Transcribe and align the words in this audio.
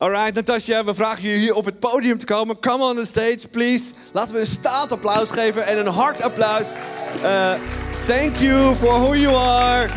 Alright, 0.00 0.34
Natasja, 0.34 0.84
we 0.84 0.94
vragen 0.94 1.28
je 1.28 1.36
hier 1.36 1.54
op 1.54 1.64
het 1.64 1.78
podium 1.78 2.18
te 2.18 2.26
komen. 2.26 2.60
Come 2.60 2.84
on 2.84 2.96
the 2.96 3.06
stage, 3.06 3.48
please. 3.50 3.92
Laten 4.12 4.34
we 4.34 4.40
een 4.40 4.46
staand 4.46 4.92
applaus 4.92 5.30
geven 5.30 5.66
en 5.66 5.78
een 5.78 5.92
hard 5.92 6.22
applaus. 6.22 6.72
Uh, 7.22 7.52
thank 8.06 8.36
you 8.36 8.74
for 8.74 8.88
who 8.88 9.14
you 9.16 9.34
are. 9.34 9.88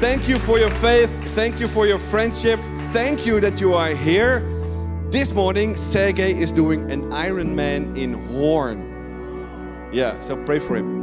Thank 0.00 0.22
you 0.22 0.38
for 0.38 0.58
your 0.58 0.74
faith. 0.74 1.08
Thank 1.34 1.58
you 1.58 1.68
for 1.68 1.86
your 1.86 2.00
friendship. 2.08 2.58
Thank 2.92 3.18
you 3.18 3.40
that 3.40 3.58
you 3.58 3.74
are 3.74 3.94
here. 3.94 4.42
This 5.10 5.32
morning, 5.32 5.76
Sergey 5.76 6.32
is 6.32 6.52
doing 6.52 6.90
an 6.90 7.12
Ironman 7.12 7.96
in 7.96 8.14
Horn. 8.14 8.78
Yeah, 9.92 10.20
so 10.20 10.36
pray 10.44 10.58
for 10.58 10.76
him. 10.76 11.02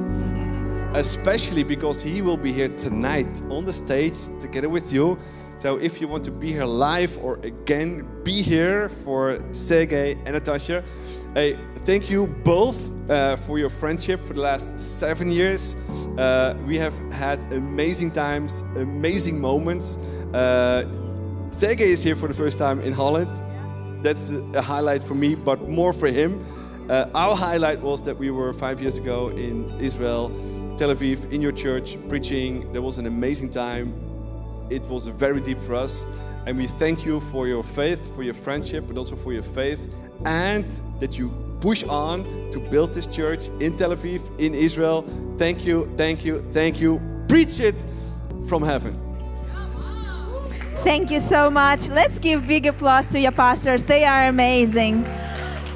Especially 0.94 1.64
because 1.64 2.04
he 2.04 2.22
will 2.22 2.38
be 2.38 2.52
here 2.52 2.76
tonight 2.76 3.42
on 3.50 3.64
the 3.64 3.74
stage 3.74 4.18
together 4.40 4.70
with 4.70 4.92
you. 4.92 5.18
So 5.62 5.78
if 5.78 6.02
you 6.02 6.08
want 6.08 6.24
to 6.24 6.32
be 6.32 6.52
here 6.52 6.66
live 6.66 7.16
or 7.20 7.36
again, 7.44 8.08
be 8.24 8.42
here 8.42 8.90
for 8.90 9.40
Sergey 9.52 10.14
and 10.26 10.34
Natasha. 10.34 10.84
Hey, 11.36 11.56
thank 11.86 12.10
you 12.10 12.26
both 12.26 12.80
uh, 13.12 13.36
for 13.36 13.60
your 13.60 13.70
friendship 13.70 14.20
for 14.26 14.34
the 14.34 14.42
last 14.42 14.76
seven 14.80 15.30
years. 15.30 15.76
Uh, 16.18 16.58
we 16.66 16.80
have 16.80 16.98
had 17.12 17.54
amazing 17.54 18.10
times, 18.10 18.62
amazing 18.76 19.40
moments. 19.40 19.98
Uh, 20.34 20.88
Sergey 21.52 21.92
is 21.92 22.02
here 22.02 22.16
for 22.16 22.28
the 22.28 22.34
first 22.34 22.58
time 22.58 22.82
in 22.82 22.92
Holland. 22.92 23.30
That's 24.04 24.32
a 24.56 24.64
highlight 24.64 25.04
for 25.04 25.14
me, 25.14 25.36
but 25.36 25.70
more 25.70 25.94
for 25.94 26.08
him. 26.08 26.44
Uh, 26.90 27.06
our 27.14 27.36
highlight 27.36 27.82
was 27.82 28.02
that 28.02 28.18
we 28.18 28.32
were 28.32 28.52
five 28.52 28.82
years 28.82 28.96
ago 28.96 29.30
in 29.30 29.70
Israel, 29.80 30.30
Tel 30.76 30.90
Aviv, 30.90 31.32
in 31.32 31.40
your 31.40 31.52
church, 31.52 31.98
preaching. 32.10 32.72
There 32.72 32.82
was 32.82 32.98
an 32.98 33.06
amazing 33.06 33.52
time. 33.52 34.11
It 34.72 34.86
was 34.88 35.06
very 35.06 35.42
deep 35.42 35.60
for 35.60 35.76
us. 35.76 36.06
And 36.46 36.58
we 36.58 36.66
thank 36.66 37.06
you 37.06 37.20
for 37.20 37.48
your 37.48 37.64
faith, 37.64 38.16
for 38.16 38.24
your 38.24 38.34
friendship, 38.34 38.86
but 38.88 38.98
also 38.98 39.16
for 39.16 39.34
your 39.34 39.44
faith, 39.44 39.94
and 40.26 40.66
that 41.00 41.18
you 41.18 41.30
push 41.60 41.84
on 41.84 42.24
to 42.52 42.60
build 42.60 42.94
this 42.94 43.06
church 43.06 43.50
in 43.60 43.78
Tel 43.78 43.92
Aviv, 43.92 44.22
in 44.40 44.56
Israel. 44.56 45.04
Thank 45.38 45.66
you, 45.66 45.86
thank 45.98 46.26
you, 46.26 46.42
thank 46.50 46.82
you. 46.82 47.00
Preach 47.28 47.60
it 47.60 47.76
from 48.48 48.64
heaven. 48.64 48.98
Thank 50.84 51.12
you 51.12 51.20
so 51.20 51.52
much. 51.52 51.88
Let's 51.90 52.18
give 52.18 52.48
big 52.48 52.66
applause 52.66 53.06
to 53.08 53.20
your 53.20 53.32
pastors. 53.32 53.84
They 53.84 54.04
are 54.04 54.28
amazing. 54.28 55.06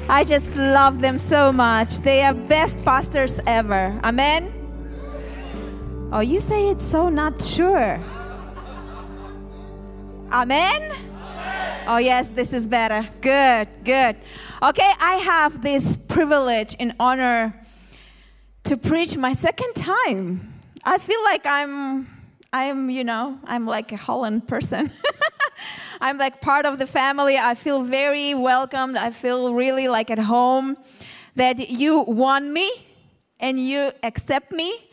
I 0.08 0.24
just 0.24 0.54
love 0.56 1.00
them 1.00 1.18
so 1.18 1.52
much. 1.52 1.98
They 1.98 2.22
are 2.22 2.34
best 2.34 2.84
pastors 2.84 3.38
ever. 3.46 3.98
Amen. 4.02 4.52
Oh, 6.12 6.20
you 6.20 6.40
say 6.40 6.70
it's 6.70 6.84
so 6.84 7.08
not 7.08 7.40
sure. 7.40 8.00
Amen. 10.36 10.92
Oh, 11.88 11.96
yes, 11.96 12.28
this 12.28 12.52
is 12.52 12.66
better. 12.66 13.08
Good, 13.22 13.68
good. 13.84 14.16
Okay, 14.62 14.92
I 15.00 15.14
have 15.24 15.62
this 15.62 15.96
privilege 15.96 16.76
and 16.78 16.92
honor 17.00 17.58
to 18.64 18.76
preach 18.76 19.16
my 19.16 19.32
second 19.32 19.72
time. 19.72 20.46
I 20.84 20.98
feel 20.98 21.24
like 21.24 21.46
I'm, 21.46 22.06
I'm, 22.52 22.90
you 22.90 23.02
know, 23.02 23.38
I'm 23.44 23.64
like 23.64 23.92
a 23.92 23.96
Holland 23.96 24.46
person. 24.46 24.92
I'm 26.02 26.18
like 26.18 26.42
part 26.42 26.66
of 26.66 26.76
the 26.76 26.86
family. 26.86 27.38
I 27.38 27.54
feel 27.54 27.82
very 27.82 28.34
welcomed. 28.34 28.98
I 28.98 29.12
feel 29.12 29.54
really 29.54 29.88
like 29.88 30.10
at 30.10 30.18
home 30.18 30.76
that 31.36 31.70
you 31.70 32.00
want 32.00 32.44
me 32.44 32.70
and 33.40 33.58
you 33.58 33.90
accept 34.02 34.52
me. 34.52 34.85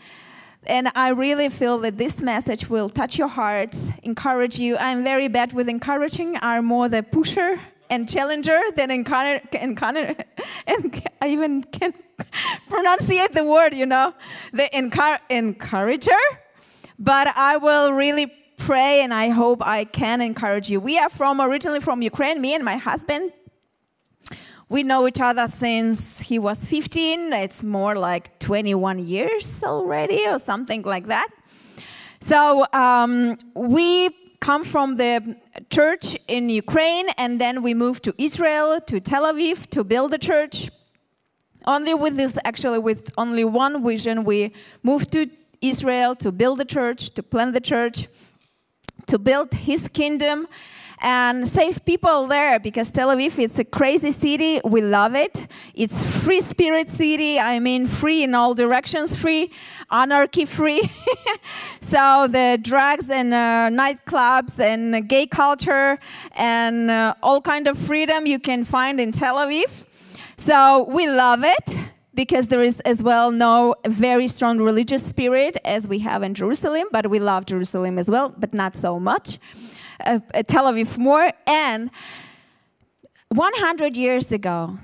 And 0.66 0.90
I 0.96 1.10
really 1.10 1.50
feel 1.50 1.78
that 1.80 1.98
this 1.98 2.22
message 2.22 2.70
will 2.70 2.90
touch 2.90 3.18
your 3.18 3.28
hearts, 3.28 3.92
encourage 4.04 4.58
you. 4.58 4.78
I'm 4.78 5.04
very 5.04 5.28
bad 5.28 5.54
with 5.54 5.68
encouraging. 5.68 6.38
I'm 6.42 6.66
more 6.66 6.88
the 6.88 7.04
pusher 7.04 7.60
and 7.90 8.10
challenger 8.10 8.60
than 8.76 8.90
encounter, 8.90 9.42
and 10.68 11.08
I 11.22 11.30
even 11.30 11.64
can 11.64 11.94
pronunciate 12.70 13.34
the 13.34 13.44
word, 13.44 13.74
you 13.74 13.86
know, 13.86 14.14
the 14.52 14.70
encour- 14.74 15.20
encourager. 15.30 16.12
But 16.98 17.28
I 17.36 17.58
will 17.58 17.92
really 17.92 18.32
pray 18.58 19.02
and 19.02 19.14
I 19.14 19.30
hope 19.30 19.66
I 19.66 19.84
can 19.84 20.22
encourage 20.22 20.70
you. 20.70 20.80
We 20.80 20.98
are 20.98 21.10
from 21.10 21.42
originally 21.42 21.82
from 21.82 22.02
Ukraine, 22.02 22.40
me 22.40 22.56
and 22.56 22.64
my 22.64 22.78
husband. 22.78 23.34
We 24.70 24.84
know 24.84 25.08
each 25.08 25.20
other 25.20 25.48
since 25.48 26.20
he 26.20 26.40
was 26.40 26.66
15. 26.66 27.34
It's 27.34 27.64
more 27.64 27.96
like 27.96 28.40
21 28.40 29.00
years 29.00 29.64
already, 29.64 30.28
or 30.28 30.40
something 30.40 30.82
like 30.84 31.08
that. 31.08 31.28
So 32.20 32.66
um, 32.72 33.38
we 33.56 34.10
come 34.40 34.64
from 34.64 34.96
the 34.98 35.38
church 35.70 36.18
in 36.28 36.50
Ukraine, 36.50 37.08
and 37.18 37.40
then 37.40 37.62
we 37.62 37.74
moved 37.74 38.04
to 38.04 38.14
Israel, 38.18 38.80
to 38.82 39.00
Tel 39.00 39.24
Aviv, 39.32 39.70
to 39.72 39.84
build 39.84 40.14
a 40.14 40.18
church. 40.18 40.70
Only 41.66 41.94
with 41.94 42.16
this, 42.16 42.38
actually, 42.44 42.80
with 42.80 43.14
only 43.18 43.46
one 43.46 43.84
vision, 43.84 44.24
we 44.24 44.54
moved 44.82 45.12
to 45.14 45.30
Israel 45.62 46.16
to 46.16 46.32
build 46.32 46.60
a 46.62 46.66
church, 46.66 47.14
to 47.16 47.24
plant 47.24 47.54
the 47.54 47.62
church, 47.62 48.08
to 49.08 49.18
build 49.18 49.54
His 49.54 49.88
kingdom 49.88 50.48
and 51.04 51.46
save 51.46 51.84
people 51.84 52.28
there 52.28 52.60
because 52.60 52.90
Tel 52.90 53.10
Aviv 53.10 53.38
it's 53.38 53.60
a 53.60 53.66
crazy 53.66 54.12
city. 54.12 54.62
We 54.64 54.82
love 54.82 55.16
it. 55.16 55.48
It's 55.76 56.02
free 56.24 56.40
spirit 56.40 56.90
city. 56.90 57.38
I 57.38 57.60
mean, 57.60 57.86
free 57.86 58.24
in 58.24 58.34
all 58.34 58.54
directions, 58.54 59.14
free, 59.14 59.52
anarchy 59.92 60.46
free. 60.46 60.82
so 61.82 62.28
the 62.30 62.58
drugs 62.62 63.10
and 63.10 63.34
uh, 63.34 63.70
nightclubs 63.70 64.58
and 64.58 65.08
gay 65.10 65.28
culture 65.28 66.00
and 66.32 66.90
uh, 66.90 67.16
all 67.22 67.42
kind 67.42 67.68
of 67.68 67.78
freedom 67.78 68.26
you 68.26 68.40
can 68.40 68.64
find 68.64 69.02
in 69.02 69.12
Tel 69.12 69.36
Aviv. 69.36 69.84
So 70.38 70.86
we 70.90 71.08
love 71.10 71.44
it 71.44 71.76
because 72.14 72.48
there 72.48 72.62
is 72.62 72.80
as 72.82 73.04
well 73.04 73.30
no 73.30 73.76
very 73.86 74.30
strong 74.30 74.60
religious 74.60 75.06
spirit 75.06 75.58
as 75.66 75.86
we 75.86 76.00
have 76.00 76.24
in 76.24 76.34
Jerusalem, 76.34 76.88
but 76.92 77.10
we 77.10 77.20
love 77.20 77.46
Jerusalem 77.46 78.00
as 78.00 78.10
well, 78.10 78.34
but 78.38 78.54
not 78.54 78.78
so 78.78 79.00
much 79.00 79.38
uh, 80.00 80.20
Tel 80.48 80.66
Aviv 80.66 80.98
more. 80.98 81.32
And 81.48 81.90
100 83.30 83.98
years 83.98 84.32
ago, 84.32 84.78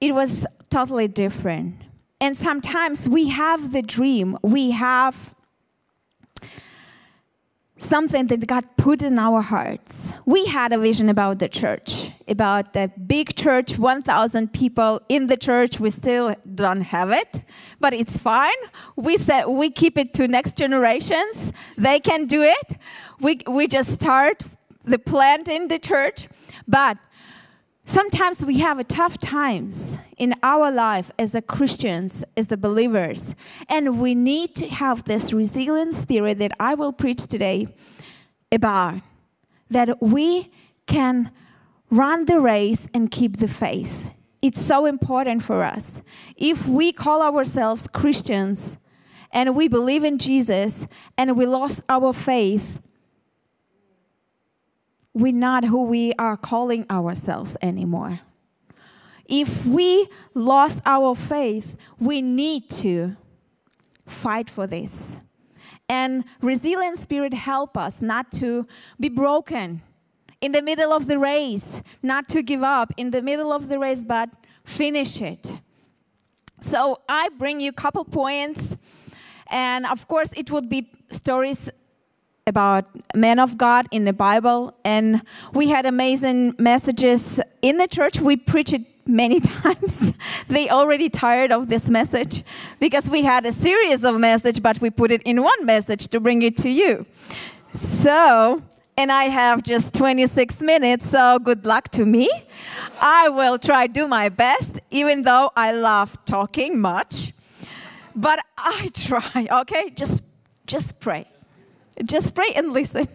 it 0.00 0.14
was 0.14 0.46
totally 0.70 1.08
different. 1.08 1.76
And 2.20 2.36
sometimes 2.36 3.08
we 3.08 3.28
have 3.28 3.72
the 3.72 3.82
dream, 3.82 4.38
we 4.42 4.70
have 4.72 5.34
something 7.78 8.26
that 8.28 8.46
God 8.46 8.64
put 8.76 9.02
in 9.02 9.18
our 9.18 9.42
hearts. 9.42 10.12
We 10.24 10.46
had 10.46 10.72
a 10.72 10.78
vision 10.78 11.08
about 11.08 11.38
the 11.38 11.48
church, 11.48 12.10
about 12.26 12.72
the 12.72 12.90
big 13.06 13.34
church, 13.36 13.78
1,000 13.78 14.52
people 14.52 15.00
in 15.08 15.26
the 15.26 15.36
church. 15.36 15.78
We 15.78 15.90
still 15.90 16.34
don't 16.54 16.82
have 16.82 17.10
it, 17.10 17.44
but 17.78 17.92
it's 17.92 18.16
fine. 18.16 18.60
We 18.96 19.16
said 19.16 19.46
we 19.46 19.70
keep 19.70 19.98
it 19.98 20.14
to 20.14 20.26
next 20.26 20.56
generations. 20.56 21.52
They 21.76 22.00
can 22.00 22.26
do 22.26 22.42
it. 22.42 22.78
We, 23.20 23.40
we 23.46 23.66
just 23.66 23.92
start 23.92 24.42
the 24.84 24.98
plant 24.98 25.48
in 25.48 25.68
the 25.68 25.78
church. 25.78 26.28
But 26.66 26.98
sometimes 27.86 28.44
we 28.44 28.58
have 28.58 28.78
a 28.78 28.84
tough 28.84 29.16
times 29.16 29.96
in 30.18 30.34
our 30.42 30.70
life 30.70 31.10
as 31.18 31.32
the 31.32 31.40
Christians, 31.40 32.24
as 32.36 32.48
the 32.48 32.58
believers, 32.58 33.34
and 33.70 33.98
we 33.98 34.14
need 34.14 34.54
to 34.56 34.68
have 34.68 35.04
this 35.04 35.32
resilient 35.32 35.94
spirit 35.94 36.38
that 36.38 36.52
I 36.60 36.74
will 36.74 36.92
preach 36.92 37.26
today 37.26 37.68
about. 38.52 38.96
That 39.70 40.02
we 40.02 40.50
can 40.86 41.30
run 41.90 42.26
the 42.26 42.40
race 42.40 42.86
and 42.92 43.10
keep 43.10 43.38
the 43.38 43.48
faith. 43.48 44.12
It's 44.42 44.60
so 44.60 44.86
important 44.86 45.42
for 45.42 45.62
us. 45.62 46.02
If 46.36 46.68
we 46.68 46.92
call 46.92 47.22
ourselves 47.22 47.88
Christians 47.92 48.78
and 49.32 49.56
we 49.56 49.66
believe 49.66 50.04
in 50.04 50.18
Jesus 50.18 50.86
and 51.16 51.36
we 51.36 51.46
lost 51.46 51.80
our 51.88 52.12
faith, 52.12 52.80
we're 55.16 55.32
not 55.32 55.64
who 55.64 55.82
we 55.84 56.12
are 56.18 56.36
calling 56.36 56.84
ourselves 56.90 57.56
anymore. 57.62 58.20
If 59.24 59.64
we 59.64 60.08
lost 60.34 60.82
our 60.84 61.14
faith, 61.14 61.74
we 61.98 62.20
need 62.20 62.68
to 62.82 63.16
fight 64.04 64.50
for 64.50 64.66
this. 64.66 65.16
And 65.88 66.24
resilient 66.42 66.98
spirit 66.98 67.32
help 67.32 67.78
us 67.78 68.02
not 68.02 68.30
to 68.32 68.66
be 69.00 69.08
broken 69.08 69.80
in 70.42 70.52
the 70.52 70.60
middle 70.60 70.92
of 70.92 71.06
the 71.06 71.18
race, 71.18 71.82
not 72.02 72.28
to 72.28 72.42
give 72.42 72.62
up 72.62 72.92
in 72.98 73.10
the 73.10 73.22
middle 73.22 73.54
of 73.54 73.68
the 73.68 73.78
race, 73.78 74.04
but 74.04 74.28
finish 74.64 75.22
it. 75.22 75.60
So 76.60 77.00
I 77.08 77.30
bring 77.38 77.62
you 77.62 77.70
a 77.70 77.72
couple 77.72 78.04
points, 78.04 78.76
and 79.50 79.86
of 79.86 80.08
course 80.08 80.30
it 80.36 80.50
would 80.50 80.68
be 80.68 80.90
stories 81.08 81.70
about 82.46 82.84
men 83.14 83.40
of 83.40 83.58
God 83.58 83.88
in 83.90 84.04
the 84.04 84.12
Bible, 84.12 84.72
and 84.84 85.22
we 85.52 85.68
had 85.68 85.84
amazing 85.84 86.54
messages 86.58 87.40
in 87.60 87.78
the 87.78 87.88
church. 87.88 88.20
We 88.20 88.36
preached 88.36 88.78
many 89.04 89.40
times. 89.62 90.14
they 90.46 90.68
already 90.70 91.08
tired 91.08 91.50
of 91.50 91.68
this 91.68 91.90
message 91.90 92.44
because 92.78 93.10
we 93.10 93.22
had 93.22 93.44
a 93.46 93.52
series 93.52 94.04
of 94.04 94.20
message, 94.20 94.62
but 94.62 94.80
we 94.80 94.90
put 94.90 95.10
it 95.10 95.22
in 95.22 95.42
one 95.42 95.66
message 95.66 96.06
to 96.08 96.20
bring 96.20 96.42
it 96.42 96.56
to 96.58 96.68
you. 96.68 97.04
So 97.72 98.62
and 98.96 99.12
I 99.12 99.24
have 99.24 99.62
just 99.62 99.92
26 99.94 100.62
minutes, 100.62 101.10
so 101.10 101.38
good 101.38 101.66
luck 101.66 101.90
to 101.90 102.04
me. 102.06 102.30
I 103.00 103.28
will 103.28 103.58
try 103.58 103.88
do 103.88 104.06
my 104.08 104.28
best, 104.30 104.80
even 104.90 105.22
though 105.22 105.50
I 105.54 105.72
love 105.72 106.16
talking 106.24 106.80
much. 106.80 107.32
But 108.14 108.38
I 108.56 108.88
try, 108.94 109.48
okay? 109.50 109.90
Just 109.90 110.22
just 110.66 110.98
pray. 111.00 111.26
Just 112.04 112.34
pray 112.34 112.52
and 112.54 112.72
listen. 112.72 113.06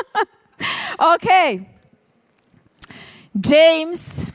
okay. 1.00 1.68
James 3.38 4.32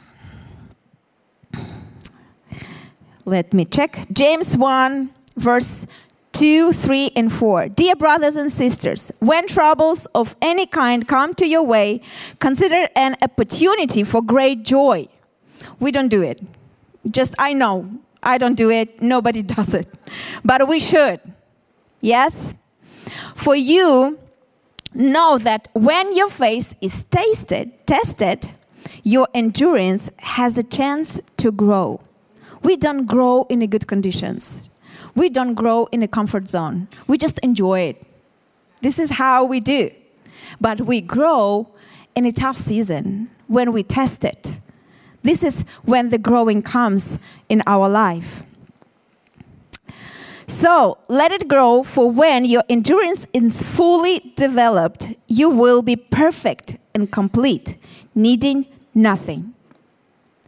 Let 3.26 3.54
me 3.54 3.66
check. 3.66 4.06
James 4.12 4.58
1 4.58 5.14
verse 5.38 5.88
2, 6.34 6.74
3, 6.74 7.12
and 7.16 7.32
4. 7.32 7.70
Dear 7.70 7.96
brothers 7.96 8.36
and 8.36 8.52
sisters, 8.52 9.12
when 9.20 9.48
troubles 9.48 10.08
of 10.14 10.36
any 10.42 10.66
kind 10.66 11.08
come 11.08 11.34
to 11.36 11.48
your 11.48 11.64
way, 11.64 12.02
consider 12.40 12.90
an 12.96 13.16
opportunity 13.22 14.04
for 14.04 14.22
great 14.22 14.64
joy. 14.64 15.08
We 15.80 15.92
don't 15.92 16.10
do 16.10 16.22
it. 16.22 16.42
Just, 17.10 17.36
I 17.38 17.54
know, 17.54 17.90
I 18.22 18.38
don't 18.38 18.56
do 18.58 18.70
it, 18.72 19.02
nobody 19.02 19.42
does 19.56 19.74
it. 19.74 19.88
But 20.44 20.68
we 20.68 20.80
should. 20.80 21.22
Yes? 22.02 22.56
For 23.36 23.56
you 23.56 24.20
know 24.94 25.38
that 25.38 25.68
when 25.74 26.16
your 26.16 26.30
faith 26.30 26.76
is 26.82 27.04
tasted, 27.12 27.72
tested, 27.86 28.50
your 29.04 29.28
endurance 29.34 30.10
has 30.20 30.58
a 30.58 30.64
chance 30.64 31.20
to 31.38 31.52
grow. 31.52 32.00
We 32.62 32.78
don't 32.78 33.06
grow 33.06 33.46
in 33.50 33.66
good 33.68 33.88
conditions 33.88 34.70
we 35.16 35.30
don't 35.30 35.54
grow 35.54 35.88
in 35.92 36.02
a 36.04 36.08
comfort 36.08 36.48
zone. 36.48 36.88
We 37.08 37.18
just 37.18 37.40
enjoy 37.40 37.82
it. 37.82 38.08
This 38.82 39.00
is 39.00 39.12
how 39.12 39.46
we 39.46 39.60
do. 39.60 39.92
But 40.60 40.82
we 40.82 41.02
grow 41.02 41.68
in 42.16 42.26
a 42.26 42.32
tough 42.32 42.58
season 42.58 43.30
when 43.48 43.72
we 43.72 43.84
test 43.84 44.26
it. 44.26 44.60
This 45.22 45.44
is 45.44 45.64
when 45.84 46.10
the 46.10 46.18
growing 46.18 46.62
comes 46.62 47.20
in 47.48 47.64
our 47.66 47.88
life. 47.88 48.44
So 50.56 50.98
let 51.10 51.32
it 51.32 51.48
grow, 51.48 51.84
for 51.84 52.10
when 52.10 52.46
your 52.46 52.64
endurance 52.70 53.28
is 53.34 53.64
fully 53.64 54.20
developed, 54.36 55.08
you 55.28 55.50
will 55.50 55.82
be 55.82 55.96
perfect 55.96 56.78
and 56.94 57.12
complete, 57.12 57.78
needing 58.16 58.68
nothing. 58.94 59.54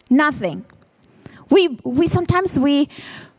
Nothing. 0.10 0.64
We, 1.50 1.80
we 1.84 2.08
sometimes 2.08 2.58
we 2.58 2.88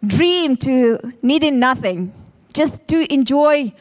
dream 0.05 0.57
to 0.57 0.99
needing 1.23 1.59
nothing, 1.59 2.13
just 2.53 2.87
to 2.89 3.13
enjoy 3.13 3.73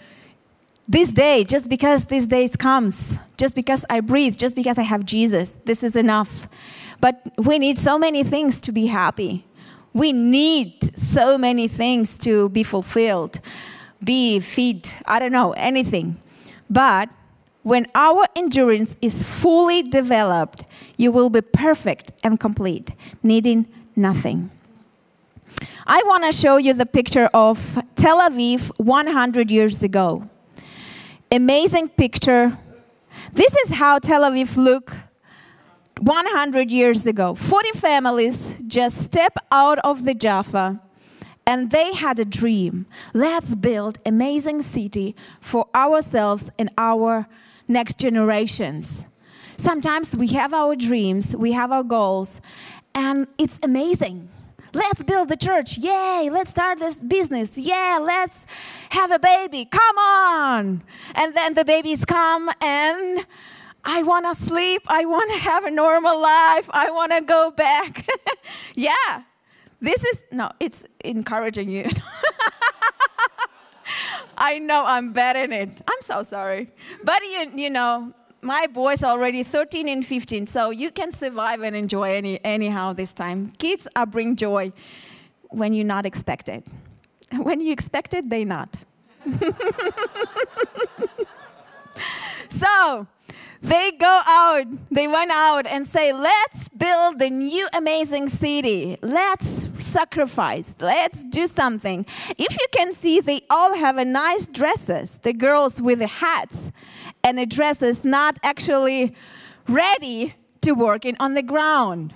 this 0.88 1.10
day, 1.10 1.44
just 1.44 1.70
because 1.70 2.06
this 2.06 2.28
day 2.28 2.48
comes, 2.48 3.20
just 3.38 3.56
because 3.56 3.84
I 3.90 4.00
breathe, 4.00 4.38
just 4.38 4.56
because 4.56 4.78
I 4.78 4.84
have 4.84 5.06
Jesus. 5.06 5.60
This 5.66 5.84
is 5.84 5.96
enough. 5.96 6.48
But 7.02 7.22
we 7.38 7.60
need 7.60 7.78
so 7.78 7.98
many 7.98 8.24
things 8.24 8.62
to 8.62 8.72
be 8.72 8.86
happy. 8.86 9.44
We 9.96 10.12
need 10.12 10.98
so 10.98 11.38
many 11.38 11.70
things 11.70 12.18
to 12.18 12.50
be 12.50 12.64
fulfilled, 12.64 13.40
be 14.04 14.42
fit, 14.42 14.98
I 15.06 15.20
don't 15.20 15.32
know, 15.32 15.54
anything. 15.54 16.18
But 16.70 17.10
when 17.64 17.88
our 17.96 18.26
endurance 18.36 18.98
is 19.02 19.24
fully 19.24 19.84
developed, 19.84 20.66
you 20.98 21.14
will 21.14 21.30
be 21.30 21.40
perfect 21.40 22.12
and 22.26 22.38
complete, 22.38 22.92
needing 23.24 23.68
nothing. 23.96 24.52
I 25.88 26.04
want 26.06 26.26
to 26.26 26.38
show 26.38 26.58
you 26.58 26.74
the 26.74 26.86
picture 26.86 27.30
of 27.34 27.82
Tel 27.96 28.20
Aviv 28.20 28.72
100 28.78 29.50
years 29.50 29.82
ago. 29.82 30.28
Amazing 31.32 31.88
picture. 31.88 32.58
This 33.32 33.54
is 33.64 33.76
how 33.76 34.00
Tel 34.00 34.24
Aviv 34.24 34.58
looked 34.58 35.05
100 36.00 36.72
years 36.72 37.06
ago. 37.06 37.36
40 37.36 37.72
families 37.72 38.62
just 38.68 39.02
step 39.02 39.38
out 39.52 39.80
of 39.80 40.06
the 40.06 40.14
Jaffa 40.14 40.80
and 41.48 41.72
they 41.72 41.94
had 41.94 42.20
a 42.20 42.26
dream. 42.26 42.86
Let's 43.14 43.56
build 43.56 44.00
amazing 44.06 44.62
city 44.62 45.16
for 45.40 45.68
ourselves 45.76 46.50
and 46.58 46.72
our 46.78 47.28
next 47.68 48.00
generations. 48.00 49.08
Sometimes 49.58 50.16
we 50.16 50.28
have 50.30 50.54
our 50.54 50.76
dreams, 50.76 51.36
we 51.36 51.54
have 51.54 51.72
our 51.72 51.84
goals, 51.84 52.42
and 52.94 53.28
it's 53.38 53.60
amazing 53.64 54.30
let's 54.76 55.04
build 55.04 55.30
the 55.30 55.38
church. 55.38 55.78
Yay, 55.78 56.30
let's 56.32 56.50
start 56.50 56.80
this 56.80 56.96
business. 56.96 57.58
Yeah, 57.58 57.98
let's 58.02 58.46
have 58.90 59.10
a 59.10 59.18
baby. 59.18 59.66
Come 59.66 59.98
on. 59.98 60.84
And 61.16 61.34
then 61.34 61.54
the 61.54 61.66
babies 61.66 62.06
come 62.06 62.52
and 62.62 63.26
I 63.86 64.04
want 64.04 64.26
to 64.26 64.44
sleep. 64.44 64.82
I 64.88 65.06
want 65.06 65.32
to 65.32 65.38
have 65.38 65.64
a 65.64 65.72
normal 65.72 66.20
life. 66.20 66.70
I 66.72 66.90
want 66.90 67.12
to 67.12 67.22
go 67.22 67.52
back. 67.52 68.08
yeah. 68.76 69.24
This 69.80 70.04
is 70.04 70.24
no, 70.32 70.52
it's 70.60 70.84
encouraging 71.04 71.70
you. 71.70 71.88
I 74.38 74.60
know 74.60 74.84
I'm 74.86 75.14
bad 75.14 75.38
in 75.38 75.54
it. 75.54 75.70
I'm 75.88 76.02
so 76.02 76.22
sorry. 76.24 76.70
But 77.04 77.22
you, 77.24 77.52
you 77.56 77.70
know, 77.70 78.14
my 78.42 78.68
boys 78.68 79.02
are 79.04 79.12
already 79.12 79.44
13 79.44 79.88
and 79.88 80.06
15, 80.06 80.48
so 80.48 80.72
you 80.72 80.92
can 80.92 81.12
survive 81.12 81.62
and 81.62 81.74
enjoy 81.76 82.16
any, 82.16 82.44
anyhow 82.44 82.94
this 82.94 83.14
time. 83.14 83.52
Kids 83.58 83.88
are 83.96 84.06
bring 84.06 84.36
joy 84.36 84.74
when 85.50 85.74
you're 85.74 85.86
not 85.86 86.06
expected. 86.06 86.64
When 87.32 87.62
you 87.62 87.72
expect 87.72 88.14
it, 88.14 88.30
they 88.30 88.46
not. 88.46 88.78
so 92.50 93.08
they 93.62 93.92
go 93.92 94.22
out, 94.26 94.66
they 94.92 95.08
went 95.08 95.32
out 95.32 95.66
and 95.66 95.88
say, 95.88 96.14
let's 96.14 96.70
build 96.70 97.20
the 97.20 97.30
new 97.30 97.68
amazing 97.74 98.30
city. 98.30 98.98
Let's 99.02 99.48
sacrifice. 99.84 100.74
Let's 100.80 101.24
do 101.24 101.48
something. 101.48 102.06
If 102.38 102.52
you 102.54 102.68
can 102.72 102.94
see, 102.94 103.20
they 103.20 103.42
all 103.50 103.76
have 103.76 103.98
a 103.98 104.06
nice 104.06 104.46
dresses. 104.46 105.12
The 105.22 105.34
girls 105.34 105.82
with 105.82 106.00
the 106.00 106.08
hats 106.08 106.72
and 107.24 107.40
a 107.40 107.46
dress 107.46 107.82
is 107.82 108.04
not 108.04 108.38
actually 108.44 109.16
ready 109.68 110.36
to 110.62 110.74
work 110.74 111.04
on 111.20 111.34
the 111.34 111.44
ground 111.44 112.14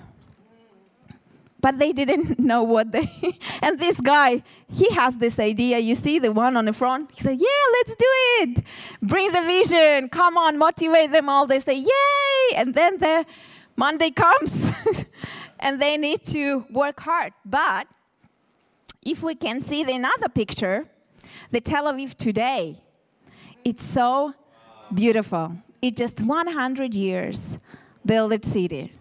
but 1.60 1.78
they 1.78 1.92
didn't 1.92 2.38
know 2.50 2.62
what 2.62 2.92
they 2.92 3.08
and 3.62 3.78
this 3.78 4.00
guy 4.00 4.42
he 4.68 4.88
has 4.94 5.16
this 5.16 5.38
idea. 5.38 5.78
You 5.78 5.94
see 5.94 6.18
the 6.18 6.32
one 6.32 6.56
on 6.56 6.64
the 6.64 6.72
front? 6.72 7.10
He 7.12 7.20
said 7.22 7.38
yeah 7.38 7.64
let's 7.72 7.94
do 7.94 8.06
it. 8.40 8.64
Bring 9.02 9.32
the 9.32 9.42
vision. 9.42 10.08
Come 10.08 10.36
on 10.36 10.58
motivate 10.58 11.12
them 11.12 11.28
all. 11.28 11.46
They 11.46 11.58
say 11.58 11.78
yay. 11.78 12.56
And 12.56 12.74
then 12.74 12.98
the 12.98 13.26
monday 13.76 14.10
comes 14.10 14.72
and 15.60 15.80
they 15.80 15.96
need 15.96 16.24
to 16.26 16.66
work 16.70 17.00
hard. 17.00 17.32
But 17.44 17.86
if 19.02 19.22
we 19.22 19.34
can 19.34 19.60
see 19.60 19.84
the 19.84 19.94
another 19.94 20.28
picture 20.28 20.86
the 21.50 21.60
tel 21.60 21.84
aviv 21.86 22.14
today 22.14 22.82
it's 23.64 23.84
so 23.84 24.34
beautiful. 24.92 25.52
It 25.82 25.96
just 25.96 26.20
100 26.20 26.94
years 26.94 27.58
built 28.04 28.44
city. 28.44 28.92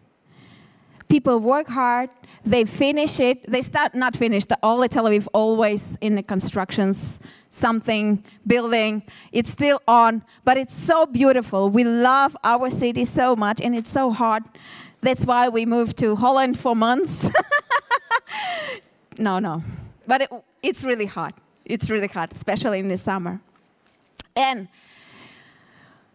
People 1.10 1.40
work 1.40 1.68
hard, 1.68 2.10
they 2.46 2.66
finish 2.66 3.20
it. 3.20 3.50
They 3.50 3.62
start 3.62 3.96
not 3.96 4.16
finished. 4.16 4.52
All 4.64 4.78
the 4.78 4.88
Tel 4.88 5.06
Aviv 5.06 5.28
always 5.34 5.98
in 6.02 6.16
the 6.16 6.24
constructions, 6.24 7.20
something 7.52 8.24
building. 8.48 9.04
It's 9.32 9.50
still 9.50 9.82
on, 9.88 10.24
but 10.46 10.58
it's 10.58 10.74
so 10.74 11.06
beautiful. 11.06 11.70
We 11.70 11.84
love 11.84 12.36
our 12.44 12.70
city 12.70 13.06
so 13.06 13.36
much, 13.36 13.62
and 13.62 13.76
it's 13.76 13.90
so 13.90 14.12
hard. 14.12 14.44
That's 15.02 15.26
why 15.26 15.50
we 15.50 15.66
moved 15.66 15.98
to 15.98 16.16
Holland 16.16 16.58
for 16.58 16.76
months. 16.76 17.30
no, 19.20 19.40
no, 19.40 19.62
but 20.08 20.22
it, 20.22 20.30
it's 20.64 20.84
really 20.84 21.06
hot. 21.06 21.36
It's 21.66 21.90
really 21.90 22.08
hot, 22.08 22.34
especially 22.34 22.80
in 22.80 22.88
the 22.88 22.98
summer. 22.98 23.40
And 24.36 24.68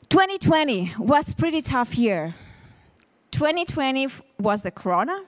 2020 0.08 0.94
was 0.98 1.34
pretty 1.34 1.62
tough 1.62 1.96
year. 1.96 2.34
2020 3.34 4.08
was 4.38 4.62
the 4.62 4.70
corona. 4.70 5.20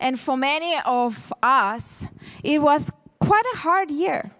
And 0.00 0.18
for 0.18 0.36
many 0.36 0.76
of 0.84 1.32
us, 1.42 2.08
it 2.42 2.62
was 2.62 2.90
quite 3.18 3.44
a 3.54 3.58
hard 3.58 3.90
year. 3.90 4.32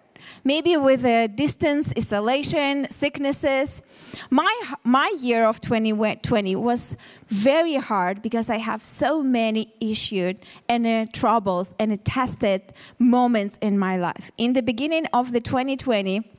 Maybe 0.43 0.75
with 0.75 1.05
a 1.05 1.27
distance, 1.27 1.93
isolation, 1.97 2.89
sicknesses. 2.89 3.81
My, 4.29 4.51
my 4.83 5.13
year 5.19 5.45
of 5.45 5.61
2020 5.61 6.55
was 6.55 6.97
very 7.27 7.75
hard 7.75 8.21
because 8.21 8.49
I 8.49 8.57
have 8.57 8.83
so 8.83 9.21
many 9.21 9.73
issues 9.79 10.35
and 10.67 10.87
uh, 10.87 11.05
troubles 11.13 11.69
and 11.77 11.91
uh, 11.93 11.97
tested 12.03 12.73
moments 12.97 13.57
in 13.61 13.77
my 13.77 13.97
life. 13.97 14.31
In 14.37 14.53
the 14.53 14.63
beginning 14.63 15.05
of 15.13 15.31
the 15.31 15.41
2020, 15.41 16.29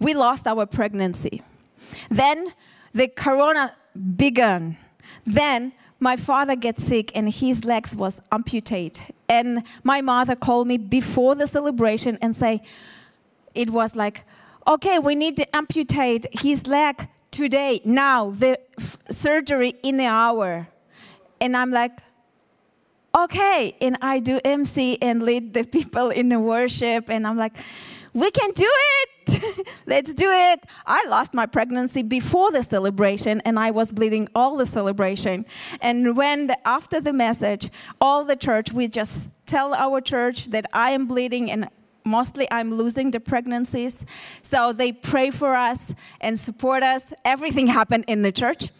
we 0.00 0.14
lost 0.14 0.46
our 0.46 0.64
pregnancy. 0.64 1.42
Then 2.08 2.52
the 2.92 3.08
corona 3.08 3.74
began. 4.16 4.78
Then 5.26 5.72
my 5.98 6.16
father 6.16 6.54
gets 6.54 6.84
sick 6.84 7.10
and 7.16 7.32
his 7.32 7.64
legs 7.64 7.94
was 7.94 8.20
amputated. 8.30 9.14
And 9.28 9.64
my 9.82 10.00
mother 10.00 10.36
called 10.36 10.68
me 10.68 10.76
before 10.76 11.34
the 11.34 11.46
celebration 11.46 12.18
and 12.22 12.34
say, 12.36 12.62
it 13.54 13.70
was 13.70 13.96
like, 13.96 14.24
okay, 14.66 14.98
we 14.98 15.14
need 15.14 15.36
to 15.38 15.56
amputate 15.56 16.26
his 16.32 16.66
leg 16.66 17.08
today, 17.30 17.80
now, 17.84 18.30
the 18.30 18.58
f- 18.78 18.96
surgery 19.10 19.74
in 19.82 20.00
an 20.00 20.06
hour. 20.06 20.68
And 21.40 21.56
I'm 21.56 21.70
like, 21.70 21.98
okay. 23.16 23.76
And 23.80 23.98
I 24.00 24.20
do 24.20 24.40
MC 24.44 24.98
and 25.02 25.22
lead 25.22 25.54
the 25.54 25.64
people 25.76 26.10
in 26.10 26.28
the 26.28 26.40
worship. 26.40 27.10
And 27.10 27.26
I'm 27.26 27.36
like, 27.36 27.58
we 28.14 28.30
can 28.30 28.50
do 28.52 28.66
it. 28.66 29.08
Let's 29.86 30.14
do 30.14 30.30
it. 30.30 30.64
I 30.86 31.04
lost 31.08 31.34
my 31.34 31.46
pregnancy 31.46 32.02
before 32.02 32.50
the 32.50 32.62
celebration 32.62 33.40
and 33.44 33.58
I 33.58 33.70
was 33.70 33.92
bleeding 33.92 34.28
all 34.34 34.56
the 34.56 34.66
celebration. 34.66 35.46
And 35.80 36.16
when 36.16 36.48
the, 36.48 36.68
after 36.68 37.00
the 37.00 37.12
message, 37.12 37.70
all 38.00 38.24
the 38.24 38.36
church, 38.36 38.72
we 38.72 38.88
just 38.88 39.30
tell 39.46 39.74
our 39.74 40.00
church 40.00 40.46
that 40.46 40.66
I 40.72 40.90
am 40.90 41.06
bleeding 41.06 41.50
and 41.50 41.68
mostly 42.04 42.46
I'm 42.50 42.72
losing 42.72 43.10
the 43.10 43.20
pregnancies. 43.20 44.04
So 44.42 44.72
they 44.72 44.92
pray 44.92 45.30
for 45.30 45.54
us 45.54 45.94
and 46.20 46.38
support 46.38 46.82
us. 46.82 47.02
Everything 47.24 47.66
happened 47.66 48.04
in 48.06 48.22
the 48.22 48.32
church. 48.32 48.70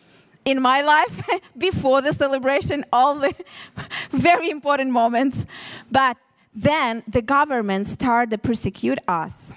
In 0.44 0.62
my 0.62 0.80
life, 0.82 1.28
before 1.58 2.00
the 2.02 2.12
celebration, 2.12 2.84
all 2.92 3.16
the 3.16 3.34
very 4.10 4.48
important 4.50 4.92
moments. 4.92 5.44
But 5.90 6.16
then 6.54 7.02
the 7.08 7.20
government 7.20 7.88
started 7.88 8.30
to 8.30 8.38
persecute 8.38 9.00
us 9.08 9.52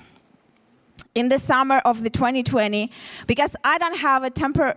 in 1.16 1.30
the 1.30 1.38
summer 1.38 1.80
of 1.86 2.04
the 2.04 2.10
2020 2.10 2.92
because 3.28 3.56
I 3.64 3.78
don't 3.78 3.98
have 3.98 4.24
a 4.24 4.30
temper 4.30 4.76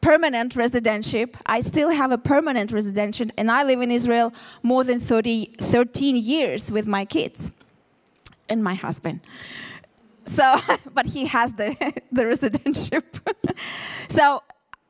permanent 0.00 0.54
residentship. 0.54 1.34
I 1.46 1.62
still 1.62 1.88
have 1.88 2.12
a 2.12 2.18
permanent 2.18 2.70
residentship 2.72 3.30
and 3.38 3.50
I 3.50 3.64
live 3.64 3.80
in 3.80 3.90
Israel 3.90 4.34
more 4.62 4.84
than 4.84 5.00
30, 5.00 5.56
13 5.58 6.16
years 6.16 6.70
with 6.70 6.86
my 6.86 7.06
kids 7.06 7.50
and 8.50 8.62
my 8.62 8.74
husband. 8.74 9.20
So, 10.26 10.56
but 10.94 11.06
he 11.06 11.24
has 11.26 11.52
the, 11.54 11.74
the 12.12 12.24
residentship. 12.24 13.04
so 14.08 14.42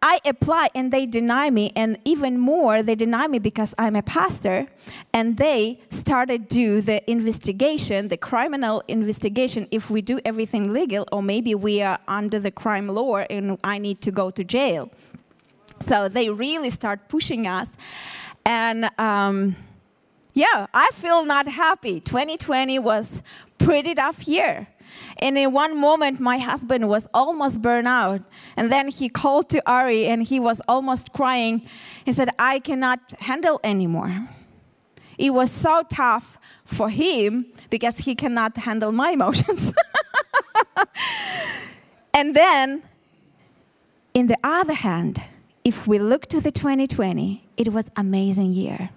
I 0.07 0.21
apply 0.27 0.69
and 0.75 0.93
they 0.93 1.07
deny 1.07 1.49
me, 1.49 1.73
and 1.75 1.99
even 2.05 2.39
more, 2.39 2.83
they 2.83 2.95
deny 2.95 3.27
me 3.27 3.39
because 3.39 3.75
I'm 3.79 3.97
a 3.97 4.03
pastor, 4.03 4.67
and 5.15 5.39
they 5.39 5.81
started 5.89 6.47
do 6.47 6.83
the 6.83 7.11
investigation, 7.11 8.09
the 8.09 8.19
criminal 8.19 8.83
investigation, 8.87 9.67
if 9.71 9.89
we 9.89 10.03
do 10.03 10.21
everything 10.27 10.75
legal, 10.75 11.09
or 11.11 11.23
maybe 11.23 11.55
we 11.55 11.81
are 11.81 11.99
under 12.07 12.39
the 12.39 12.51
crime 12.51 12.89
law 12.89 13.17
and 13.31 13.59
I 13.65 13.79
need 13.79 14.03
to 14.03 14.11
go 14.11 14.31
to 14.31 14.45
jail. 14.45 14.91
So 15.81 16.11
they 16.11 16.29
really 16.29 16.69
start 16.69 17.09
pushing 17.09 17.47
us, 17.47 17.71
and 18.45 18.91
um, 18.99 19.57
yeah, 20.35 20.67
I 20.75 20.91
feel 20.93 21.25
not 21.25 21.49
happy. 21.49 22.01
2020 22.01 22.79
was 22.79 23.23
pretty 23.57 23.95
tough 23.95 24.29
year. 24.29 24.67
And 25.19 25.39
in 25.39 25.53
one 25.53 25.79
moment, 25.79 26.21
my 26.21 26.39
husband 26.39 26.89
was 26.89 27.09
almost 27.15 27.63
burned 27.63 27.89
out. 27.89 28.23
And 28.57 28.71
then 28.71 28.89
he 28.89 29.09
called 29.09 29.49
to 29.51 29.63
Ari 29.71 30.07
and 30.07 30.23
he 30.23 30.41
was 30.41 30.61
almost 30.69 31.13
crying. 31.13 31.63
He 32.05 32.13
said, 32.13 32.31
I 32.39 32.59
cannot 32.61 33.01
handle 33.21 33.61
anymore. 33.65 34.29
It 35.19 35.31
was 35.33 35.51
so 35.51 35.83
tough 35.89 36.39
for 36.65 36.89
him 36.89 37.47
because 37.71 37.99
he 37.99 38.15
cannot 38.15 38.57
handle 38.57 38.93
my 38.93 39.11
emotions. 39.19 39.75
and 42.13 42.35
then, 42.35 42.83
in 44.13 44.27
the 44.27 44.39
other 44.43 44.75
hand, 44.75 45.23
if 45.65 45.87
we 45.87 45.99
look 45.99 46.27
to 46.27 46.41
the 46.41 46.51
2020, 46.51 47.45
it 47.57 47.73
was 47.73 47.91
amazing 47.97 48.53
year. 48.53 48.91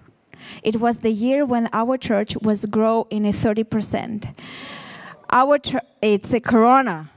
It 0.62 0.76
was 0.76 0.98
the 0.98 1.10
year 1.10 1.44
when 1.44 1.68
our 1.72 1.96
church 1.96 2.36
was 2.42 2.64
grow 2.66 3.06
in 3.10 3.24
a 3.24 3.32
30% 3.32 4.34
our 5.30 5.58
it's 6.00 6.32
a 6.32 6.40
corona. 6.40 7.10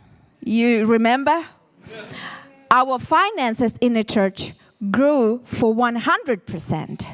You 0.43 0.85
remember? 0.85 1.45
Our 2.69 2.99
finances 2.99 3.77
in 3.81 3.93
the 3.93 4.03
church 4.03 4.53
grew 4.89 5.41
for 5.43 5.75
100%. 5.75 7.05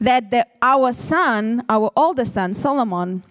That 0.00 0.30
the, 0.30 0.46
our 0.62 0.92
son, 0.92 1.64
our 1.68 1.90
oldest 1.96 2.34
son, 2.34 2.54
Solomon, 2.54 3.22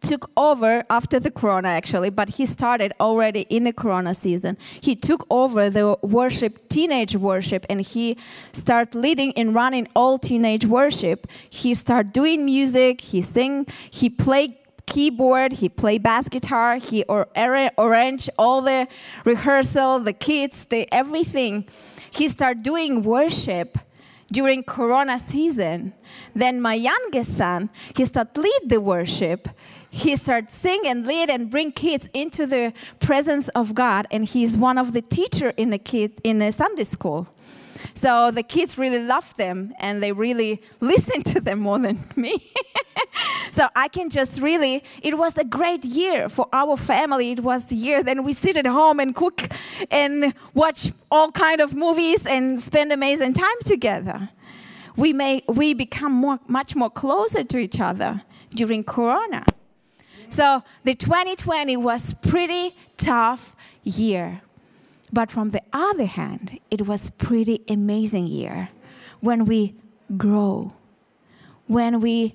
took 0.00 0.30
over 0.36 0.84
after 0.90 1.18
the 1.18 1.30
corona 1.30 1.68
actually 1.68 2.10
but 2.10 2.28
he 2.28 2.44
started 2.44 2.92
already 3.00 3.46
in 3.48 3.64
the 3.64 3.72
corona 3.72 4.12
season 4.14 4.56
he 4.82 4.94
took 4.94 5.26
over 5.30 5.70
the 5.70 5.96
worship 6.02 6.68
teenage 6.68 7.16
worship 7.16 7.64
and 7.70 7.80
he 7.80 8.16
started 8.52 8.94
leading 8.94 9.32
and 9.32 9.54
running 9.54 9.88
all 9.96 10.18
teenage 10.18 10.66
worship 10.66 11.26
he 11.48 11.74
started 11.74 12.12
doing 12.12 12.44
music 12.44 13.00
he 13.00 13.22
sing 13.22 13.66
he 13.90 14.10
played 14.10 14.54
keyboard, 14.86 15.54
he 15.54 15.68
played 15.68 16.02
bass 16.02 16.28
guitar, 16.28 16.76
he 16.76 17.04
or 17.04 17.28
arranged 17.36 18.30
all 18.38 18.62
the 18.62 18.88
rehearsal, 19.24 20.00
the 20.00 20.12
kids, 20.12 20.66
the 20.66 20.88
everything. 20.92 21.68
He 22.10 22.28
started 22.28 22.62
doing 22.62 23.02
worship 23.02 23.78
during 24.32 24.62
Corona 24.62 25.18
season. 25.18 25.94
Then 26.34 26.60
my 26.60 26.74
youngest 26.74 27.36
son, 27.36 27.70
he 27.96 28.04
started 28.04 28.38
lead 28.38 28.62
the 28.68 28.80
worship. 28.80 29.48
He 29.90 30.16
started 30.16 30.50
sing 30.50 30.82
and 30.86 31.06
lead 31.06 31.30
and 31.30 31.50
bring 31.50 31.72
kids 31.72 32.08
into 32.12 32.46
the 32.46 32.72
presence 33.00 33.48
of 33.50 33.74
God. 33.74 34.06
And 34.10 34.24
he's 34.24 34.58
one 34.58 34.78
of 34.78 34.92
the 34.92 35.02
teacher 35.02 35.50
in 35.56 35.70
the 35.70 35.78
kid 35.78 36.20
in 36.24 36.42
a 36.42 36.52
Sunday 36.52 36.84
school. 36.84 37.28
So 37.94 38.30
the 38.30 38.42
kids 38.42 38.78
really 38.78 39.02
love 39.02 39.34
them 39.36 39.72
and 39.78 40.02
they 40.02 40.12
really 40.12 40.62
listen 40.80 41.22
to 41.22 41.40
them 41.40 41.60
more 41.60 41.78
than 41.78 41.98
me. 42.16 42.52
so 43.50 43.68
I 43.74 43.88
can 43.88 44.10
just 44.10 44.40
really, 44.40 44.82
it 45.02 45.16
was 45.16 45.36
a 45.36 45.44
great 45.44 45.84
year 45.84 46.28
for 46.28 46.48
our 46.52 46.76
family. 46.76 47.32
It 47.32 47.40
was 47.40 47.64
the 47.64 47.76
year 47.76 48.02
then 48.02 48.24
we 48.24 48.32
sit 48.32 48.56
at 48.56 48.66
home 48.66 49.00
and 49.00 49.14
cook 49.14 49.48
and 49.90 50.34
watch 50.54 50.92
all 51.10 51.30
kind 51.32 51.60
of 51.60 51.74
movies 51.74 52.26
and 52.26 52.60
spend 52.60 52.92
amazing 52.92 53.34
time 53.34 53.60
together. 53.64 54.30
We 54.96 55.12
may 55.12 55.42
we 55.48 55.74
become 55.74 56.12
more, 56.12 56.38
much 56.48 56.74
more 56.74 56.90
closer 56.90 57.44
to 57.44 57.58
each 57.58 57.80
other 57.80 58.22
during 58.50 58.82
Corona. 58.82 59.44
So 60.28 60.62
the 60.84 60.94
2020 60.94 61.76
was 61.76 62.14
pretty 62.14 62.74
tough 62.96 63.54
year. 63.84 64.40
But 65.12 65.30
from 65.30 65.50
the 65.50 65.62
other 65.72 66.06
hand, 66.06 66.58
it 66.70 66.86
was 66.86 67.10
pretty 67.10 67.62
amazing 67.68 68.26
year 68.26 68.70
when 69.20 69.44
we 69.44 69.74
grow, 70.16 70.72
when 71.66 72.00
we 72.00 72.34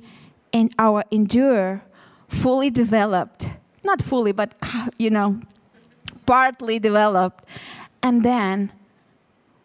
in 0.52 0.70
our 0.80 1.04
endure 1.12 1.82
fully 2.28 2.70
developed, 2.70 3.48
not 3.84 4.02
fully, 4.02 4.32
but 4.32 4.56
you 4.98 5.10
know, 5.10 5.40
partly 6.26 6.80
developed, 6.80 7.46
and 8.02 8.24
then 8.24 8.72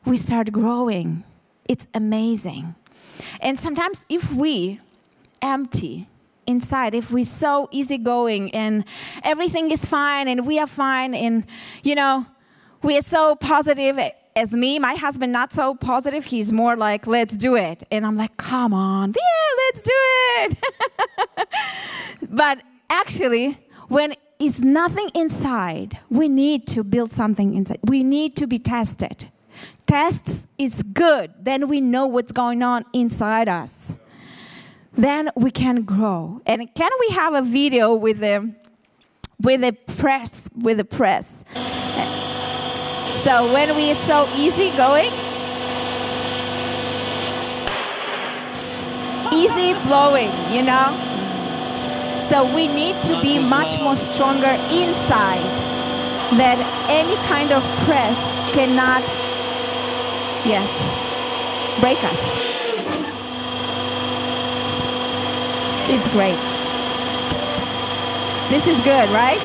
we 0.05 0.17
start 0.17 0.53
growing. 0.53 1.25
It's 1.69 1.87
amazing. 1.95 2.75
And 3.41 3.59
sometimes 3.59 4.05
if 4.09 4.33
we 4.33 4.81
empty 5.43 6.07
inside, 6.47 6.95
if 6.95 7.11
we're 7.11 7.25
so 7.25 7.69
easygoing 7.73 8.55
and 8.55 8.85
everything 9.25 9.71
is 9.71 9.85
fine 9.85 10.29
and 10.29 10.47
we 10.47 10.59
are 10.59 10.67
fine 10.67 11.15
and 11.15 11.45
you 11.83 11.95
know, 11.95 12.27
we 12.83 12.97
are 12.99 13.03
so 13.03 13.37
positive 13.37 13.99
as 14.37 14.53
me, 14.53 14.79
my 14.79 14.95
husband 14.95 15.33
not 15.33 15.53
so 15.53 15.75
positive. 15.75 16.27
He's 16.27 16.53
more 16.53 16.77
like, 16.77 17.07
let's 17.07 17.37
do 17.37 17.57
it. 17.57 17.83
And 17.91 18.05
I'm 18.07 18.17
like, 18.17 18.37
come 18.37 18.75
on, 18.75 19.15
yeah, 19.17 19.65
let's 19.65 19.83
do 19.83 19.93
it. 19.95 21.49
but 22.31 22.63
actually, 22.91 23.57
when 23.89 24.15
it's 24.39 24.59
nothing 24.59 25.11
inside, 25.15 25.99
we 26.11 26.29
need 26.29 26.67
to 26.69 26.85
build 26.85 27.13
something 27.13 27.55
inside. 27.55 27.79
We 27.85 28.05
need 28.05 28.37
to 28.37 28.47
be 28.47 28.59
tested. 28.59 29.29
Tests 29.87 30.47
is 30.59 30.83
good. 30.83 31.33
Then 31.41 31.69
we 31.69 31.81
know 31.81 32.07
what's 32.07 32.33
going 32.33 32.63
on 32.63 32.85
inside 32.93 33.49
us. 33.49 33.97
Then 34.93 35.31
we 35.35 35.51
can 35.51 35.83
grow. 35.83 36.43
And 36.45 36.75
can 36.75 36.91
we 37.01 37.15
have 37.15 37.35
a 37.35 37.43
video 37.43 37.95
with 37.95 38.21
the 38.21 38.55
with 39.41 39.61
the 39.61 39.73
press 39.73 40.49
with 40.55 40.79
the 40.79 40.85
press? 40.85 41.45
So 43.27 43.53
when 43.53 43.75
we 43.75 43.91
are 43.91 43.95
so 44.07 44.29
easy 44.37 44.71
going, 44.77 45.11
easy 49.35 49.73
blowing, 49.83 50.31
you 50.49 50.63
know? 50.63 50.95
So 52.31 52.47
we 52.55 52.69
need 52.69 52.95
to 53.03 53.21
be 53.21 53.41
much 53.41 53.81
more 53.81 53.97
stronger 53.97 54.55
inside 54.71 55.43
that 56.39 56.63
any 56.89 57.17
kind 57.27 57.51
of 57.51 57.65
press 57.85 58.15
cannot, 58.55 59.03
yes, 60.47 60.71
break 61.81 61.99
us. 62.05 62.23
It's 65.91 66.07
great. 66.13 66.39
This 68.51 68.69
is 68.69 68.81
good, 68.83 69.11
right? 69.11 69.45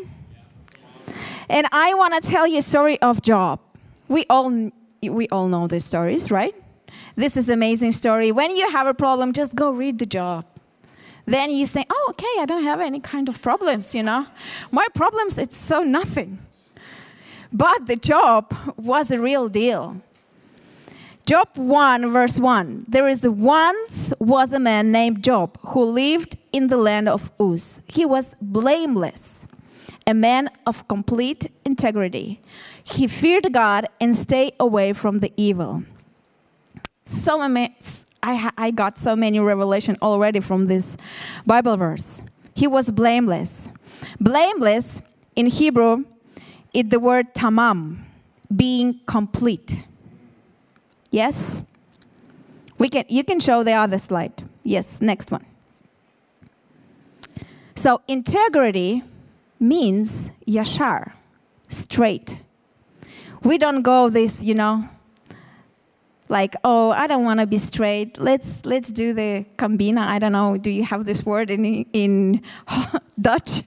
And 1.48 1.66
I 1.72 1.94
want 1.94 2.22
to 2.22 2.30
tell 2.30 2.46
you 2.46 2.58
a 2.58 2.62
story 2.62 3.02
of 3.02 3.22
Job. 3.22 3.58
We 4.12 4.26
all, 4.28 4.70
we 5.02 5.28
all 5.28 5.48
know 5.48 5.66
these 5.66 5.84
stories, 5.84 6.30
right? 6.30 6.54
This 7.16 7.36
is 7.36 7.48
amazing 7.48 7.92
story. 7.92 8.30
When 8.30 8.54
you 8.54 8.70
have 8.70 8.86
a 8.86 8.94
problem, 8.94 9.32
just 9.32 9.54
go 9.54 9.70
read 9.70 9.98
the 9.98 10.06
Job. 10.06 10.44
Then 11.24 11.50
you 11.50 11.66
say, 11.66 11.86
oh, 11.88 12.06
okay, 12.10 12.34
I 12.40 12.46
don't 12.46 12.64
have 12.64 12.80
any 12.80 13.00
kind 13.00 13.28
of 13.28 13.40
problems, 13.40 13.94
you 13.94 14.02
know. 14.02 14.26
My 14.70 14.86
problems, 14.94 15.38
it's 15.38 15.56
so 15.56 15.82
nothing. 15.82 16.38
But 17.52 17.86
the 17.86 17.96
Job 17.96 18.54
was 18.76 19.10
a 19.10 19.20
real 19.20 19.48
deal. 19.48 20.00
Job 21.24 21.48
1, 21.54 22.10
verse 22.10 22.38
1. 22.38 22.84
There 22.88 23.06
is 23.08 23.26
once 23.26 24.12
was 24.18 24.52
a 24.52 24.58
man 24.58 24.90
named 24.90 25.22
Job 25.22 25.58
who 25.68 25.84
lived 25.84 26.36
in 26.52 26.66
the 26.66 26.76
land 26.76 27.08
of 27.08 27.30
Uz. 27.40 27.80
He 27.86 28.04
was 28.04 28.34
blameless, 28.40 29.41
a 30.06 30.14
man 30.14 30.48
of 30.66 30.86
complete 30.88 31.50
integrity. 31.64 32.40
He 32.82 33.06
feared 33.06 33.52
God 33.52 33.86
and 34.00 34.14
stayed 34.16 34.54
away 34.58 34.92
from 34.92 35.20
the 35.20 35.32
evil. 35.36 35.84
So 37.04 37.40
I, 37.40 38.50
I 38.56 38.70
got 38.70 38.98
so 38.98 39.16
many 39.16 39.40
revelation 39.40 39.96
already 40.02 40.40
from 40.40 40.66
this 40.66 40.96
Bible 41.46 41.76
verse. 41.76 42.22
He 42.54 42.66
was 42.66 42.90
blameless. 42.90 43.68
Blameless 44.20 45.02
in 45.36 45.46
Hebrew 45.46 46.04
is 46.72 46.84
the 46.88 47.00
word 47.00 47.34
tamam, 47.34 47.98
being 48.54 49.00
complete. 49.06 49.86
Yes? 51.10 51.62
We 52.78 52.88
can, 52.88 53.04
you 53.08 53.24
can 53.24 53.40
show 53.40 53.62
the 53.62 53.72
other 53.72 53.98
slide. 53.98 54.32
Yes, 54.62 55.00
next 55.00 55.30
one. 55.30 55.44
So, 57.74 58.00
integrity 58.06 59.02
means 59.62 60.30
yashar, 60.46 61.12
straight. 61.68 62.42
We 63.42 63.58
don't 63.58 63.82
go 63.82 64.08
this, 64.08 64.42
you 64.42 64.54
know, 64.54 64.88
like, 66.28 66.56
oh, 66.64 66.90
I 66.92 67.06
don't 67.06 67.24
want 67.24 67.40
to 67.40 67.46
be 67.46 67.58
straight. 67.58 68.18
Let's 68.18 68.64
let's 68.64 68.88
do 68.88 69.12
the 69.12 69.44
combina. 69.56 69.98
I 69.98 70.18
don't 70.18 70.32
know. 70.32 70.56
Do 70.56 70.70
you 70.70 70.84
have 70.84 71.04
this 71.04 71.26
word 71.26 71.50
in 71.50 71.84
in 71.92 72.42
Dutch? 73.20 73.62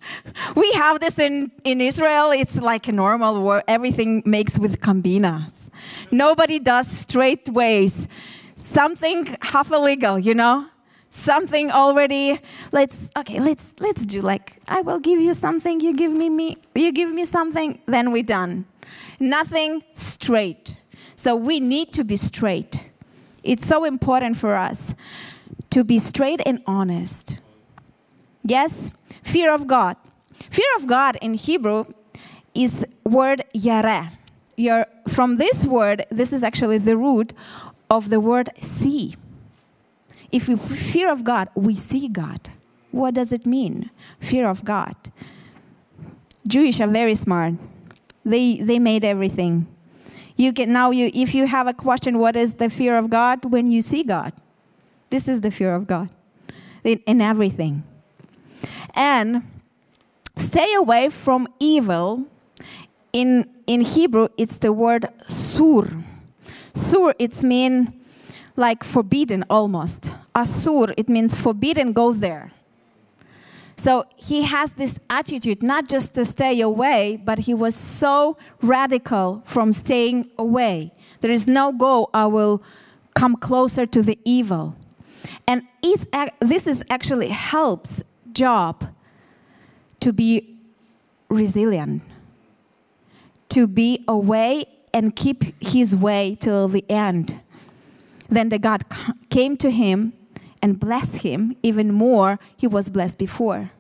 We 0.56 0.72
have 0.74 1.00
this 1.00 1.20
in 1.20 1.52
in 1.64 1.80
Israel. 1.80 2.32
It's 2.32 2.60
like 2.60 2.88
a 2.88 2.92
normal 2.92 3.44
word. 3.44 3.64
Everything 3.68 4.24
makes 4.26 4.58
with 4.58 4.82
combinas. 4.82 5.70
Nobody 6.12 6.60
does 6.60 6.88
straight 6.88 7.50
ways. 7.50 8.08
Something 8.56 9.38
half 9.42 9.72
illegal, 9.72 10.18
you 10.18 10.34
know 10.34 10.66
something 11.16 11.72
already. 11.72 12.40
Let's 12.72 13.10
okay 13.18 13.40
let's 13.40 13.74
let's 13.80 14.06
do 14.06 14.22
like 14.22 14.62
i 14.68 14.82
will 14.82 15.00
give 15.00 15.20
you 15.20 15.34
something 15.34 15.80
you 15.80 15.94
give 15.94 16.12
me 16.12 16.30
me 16.30 16.58
you 16.76 16.92
give 16.92 17.12
me 17.12 17.26
something 17.26 17.80
then 17.86 18.12
we're 18.12 18.24
done. 18.24 18.66
Nothing 19.20 19.84
straight. 19.94 20.76
So 21.16 21.36
we 21.36 21.60
need 21.60 21.92
to 21.94 22.04
be 22.04 22.18
straight. 22.18 22.92
It's 23.44 23.66
so 23.66 23.84
important 23.86 24.38
for 24.38 24.56
us 24.56 24.96
to 25.70 25.84
be 25.84 26.00
straight 26.00 26.42
and 26.46 26.62
honest. 26.68 27.40
Yes? 28.44 28.92
Fear 29.24 29.54
of 29.54 29.68
god. 29.68 29.98
Fear 30.50 30.68
of 30.78 30.88
god 30.88 31.18
in 31.22 31.34
hebrew 31.34 31.86
is 32.54 32.86
word 33.04 33.44
yareh 33.54 34.12
You're, 34.56 34.88
from 35.08 35.38
this 35.38 35.66
word 35.66 36.06
this 36.10 36.32
is 36.32 36.44
actually 36.44 36.78
the 36.78 36.98
root 36.98 37.34
of 37.90 38.10
the 38.10 38.20
word 38.20 38.50
see 38.60 39.16
if 40.36 40.50
we 40.50 40.58
fear 40.58 41.10
of 41.10 41.24
God, 41.24 41.48
we 41.56 41.76
see 41.76 42.10
God. 42.10 42.50
What 42.92 43.14
does 43.14 43.32
it 43.32 43.46
mean? 43.46 43.90
Fear 44.20 44.50
of 44.50 44.66
God. 44.66 44.96
Jewish 46.46 46.82
are 46.82 46.88
very 46.88 47.16
smart. 47.16 47.54
They 48.26 48.58
they 48.58 48.78
made 48.78 49.06
everything. 49.06 49.66
You 50.36 50.52
can 50.52 50.74
now 50.74 50.92
you 50.92 51.10
if 51.14 51.34
you 51.34 51.48
have 51.48 51.68
a 51.68 51.74
question, 51.74 52.20
what 52.20 52.36
is 52.36 52.56
the 52.56 52.70
fear 52.70 52.98
of 52.98 53.10
God 53.10 53.46
when 53.46 53.72
you 53.72 53.82
see 53.82 54.04
God? 54.04 54.34
This 55.10 55.30
is 55.30 55.40
the 55.40 55.52
fear 55.52 55.74
of 55.74 55.88
God 55.88 56.10
in, 56.84 57.00
in 57.06 57.22
everything. 57.22 57.84
And 58.94 59.44
stay 60.36 60.74
away 60.74 61.10
from 61.10 61.48
evil. 61.62 62.26
In 63.14 63.48
in 63.68 63.82
Hebrew, 63.82 64.28
it's 64.38 64.58
the 64.58 64.74
word 64.74 65.08
sur. 65.30 65.88
Sur, 66.74 67.14
it's 67.20 67.42
mean 67.42 67.94
like 68.56 68.84
forbidden 68.84 69.44
almost. 69.50 70.14
Asur, 70.34 70.94
it 70.98 71.10
means 71.10 71.36
forbidden, 71.36 71.94
go 71.94 72.14
there. 72.14 72.52
So 73.78 74.06
he 74.16 74.44
has 74.44 74.72
this 74.72 75.00
attitude 75.10 75.62
not 75.62 75.88
just 75.88 76.14
to 76.16 76.24
stay 76.24 76.62
away, 76.62 77.22
but 77.24 77.40
he 77.40 77.54
was 77.54 77.76
so 77.76 78.38
radical 78.62 79.44
from 79.46 79.74
staying 79.74 80.30
away. 80.38 80.94
There 81.22 81.32
is 81.32 81.46
no 81.46 81.74
go, 81.74 82.10
I 82.14 82.28
will 82.28 82.64
come 83.14 83.36
closer 83.36 83.86
to 83.86 84.02
the 84.02 84.18
evil. 84.24 84.76
And 85.48 85.64
this 86.40 86.68
is 86.68 86.84
actually 86.90 87.30
helps 87.30 88.04
Job 88.32 88.86
to 90.00 90.14
be 90.14 90.58
resilient, 91.30 92.04
to 93.50 93.68
be 93.68 94.04
away 94.08 94.66
and 94.94 95.16
keep 95.16 95.44
his 95.62 95.96
way 95.96 96.38
till 96.40 96.68
the 96.68 96.84
end. 96.90 97.42
Then 98.30 98.50
the 98.50 98.60
God 98.60 98.84
came 99.30 99.58
to 99.58 99.70
him 99.72 100.14
and 100.62 100.80
blessed 100.80 101.18
him 101.18 101.56
even 101.62 101.92
more 101.92 102.40
he 102.58 102.68
was 102.68 102.90
blessed 102.90 103.18
before. 103.18 103.72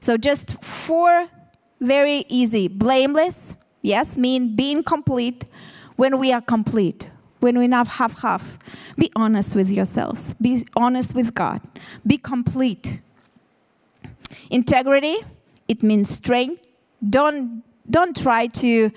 So 0.00 0.16
just 0.16 0.62
four 0.62 1.28
very 1.80 2.24
easy. 2.28 2.68
Blameless, 2.68 3.56
yes, 3.82 4.16
mean 4.16 4.54
being 4.54 4.82
complete 4.82 5.44
when 5.96 6.18
we 6.18 6.32
are 6.32 6.40
complete. 6.40 7.08
When 7.40 7.58
we 7.58 7.66
not 7.66 7.88
half 7.88 8.20
half. 8.20 8.58
Be 8.96 9.10
honest 9.16 9.56
with 9.56 9.68
yourselves. 9.68 10.34
Be 10.40 10.64
honest 10.76 11.14
with 11.14 11.34
God. 11.34 11.60
Be 12.06 12.16
complete. 12.18 13.00
Integrity, 14.48 15.16
it 15.66 15.82
means 15.82 16.08
strength. 16.08 16.64
Don't 17.08 17.64
don't 17.90 18.16
try 18.16 18.46
to 18.46 18.90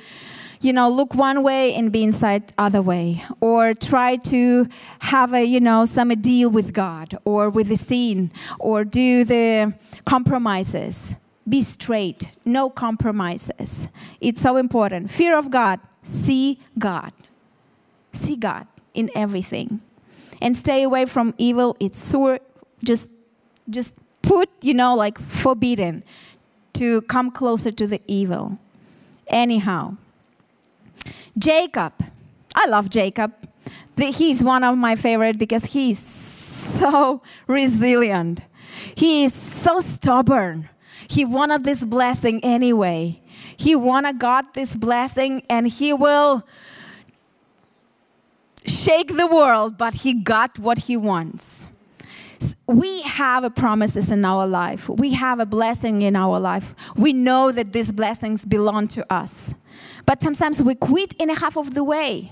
you 0.66 0.74
know, 0.74 0.90
look 0.90 1.14
one 1.14 1.44
way 1.44 1.74
and 1.76 1.92
be 1.92 2.04
inside 2.04 2.52
other 2.58 2.82
way, 2.82 3.24
or 3.40 3.74
try 3.74 4.18
to 4.18 4.68
have 5.00 5.34
a, 5.34 5.44
you 5.44 5.60
know, 5.60 5.86
some 5.86 6.10
deal 6.22 6.50
with 6.50 6.74
God 6.74 7.18
or 7.24 7.50
with 7.50 7.68
the 7.68 7.76
scene, 7.76 8.32
or 8.60 8.84
do 8.84 9.24
the 9.24 9.76
compromises. 10.06 11.16
Be 11.48 11.62
straight, 11.62 12.32
no 12.44 12.72
compromises. 12.72 13.90
It's 14.20 14.42
so 14.42 14.58
important. 14.58 15.12
Fear 15.12 15.38
of 15.38 15.52
God, 15.52 15.80
see 16.02 16.60
God. 16.80 17.14
See 18.12 18.36
God 18.36 18.66
in 18.96 19.12
everything. 19.16 19.82
And 20.42 20.56
stay 20.56 20.82
away 20.84 21.06
from 21.06 21.36
evil. 21.38 21.78
It's 21.80 22.00
so 22.00 22.40
just 22.84 23.10
just 23.70 23.94
put, 24.22 24.50
you 24.62 24.74
know, 24.74 24.96
like 24.96 25.20
forbidden 25.20 26.04
to 26.74 27.02
come 27.04 27.30
closer 27.30 27.72
to 27.72 27.88
the 27.88 28.02
evil. 28.08 28.58
Anyhow, 29.28 29.98
Jacob. 31.38 31.94
I 32.56 32.68
love 32.68 32.90
Jacob. 32.90 33.34
He's 33.98 34.44
one 34.44 34.64
of 34.64 34.78
my 34.78 34.96
favorite 34.96 35.38
because 35.38 35.66
he's 35.66 36.00
so 36.00 37.22
resilient. 37.48 38.42
He 38.96 39.24
is 39.24 39.34
so 39.34 39.80
stubborn. 39.80 40.70
He 41.10 41.26
wanted 41.26 41.64
this 41.64 41.84
blessing 41.84 42.44
anyway. 42.44 43.22
He 43.58 43.76
wanted 43.76 44.20
God 44.20 44.46
this 44.54 44.76
blessing 44.76 45.44
and 45.50 45.68
he 45.68 45.94
will 45.94 46.46
shake 48.66 49.16
the 49.16 49.28
world, 49.28 49.78
but 49.78 49.94
he 49.94 50.14
got 50.14 50.60
what 50.60 50.80
he 50.80 50.98
wants. 50.98 51.68
We 52.68 53.02
have 53.04 53.44
a 53.44 53.50
promises 53.50 54.12
in 54.12 54.26
our 54.26 54.48
life. 54.48 54.90
We 54.90 55.14
have 55.14 55.40
a 55.40 55.46
blessing 55.46 56.02
in 56.02 56.16
our 56.16 56.40
life. 56.40 56.76
We 56.96 57.14
know 57.14 57.52
that 57.52 57.74
these 57.74 57.92
blessings 57.92 58.44
belong 58.44 58.88
to 58.90 59.14
us. 59.14 59.54
But 60.06 60.22
sometimes 60.22 60.62
we 60.62 60.76
quit 60.76 61.14
in 61.14 61.30
a 61.30 61.40
half 61.40 61.58
of 61.58 61.74
the 61.74 61.84
way. 61.84 62.32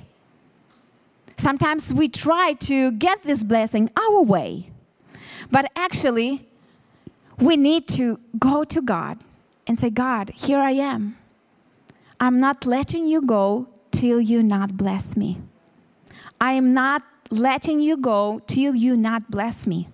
Sometimes 1.37 1.93
we 1.93 2.07
try 2.07 2.53
to 2.53 2.91
get 2.91 3.23
this 3.23 3.43
blessing 3.43 3.89
our 3.97 4.21
way. 4.21 4.69
But 5.51 5.71
actually, 5.75 6.47
we 7.39 7.57
need 7.57 7.87
to 7.89 8.19
go 8.39 8.63
to 8.63 8.81
God 8.81 9.19
and 9.67 9.79
say, 9.79 9.89
God, 9.89 10.29
here 10.29 10.59
I 10.59 10.71
am. 10.71 11.17
I'm 12.19 12.39
not 12.39 12.65
letting 12.65 13.07
you 13.07 13.21
go 13.21 13.67
till 13.91 14.21
you 14.21 14.43
not 14.43 14.77
bless 14.77 15.17
me. 15.17 15.39
I 16.39 16.53
am 16.53 16.73
not 16.73 17.03
letting 17.29 17.81
you 17.81 17.97
go 17.97 18.41
till 18.47 18.75
you 18.75 18.95
not 18.95 19.29
bless 19.29 19.65
me. 19.65 19.89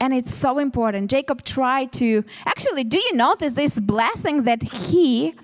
And 0.00 0.12
it's 0.12 0.34
so 0.34 0.58
important. 0.58 1.10
Jacob 1.10 1.44
tried 1.44 1.92
to 1.94 2.24
actually, 2.44 2.84
do 2.84 2.98
you 2.98 3.14
notice 3.14 3.54
this 3.54 3.78
blessing 3.80 4.42
that 4.42 4.62
he 4.62 5.34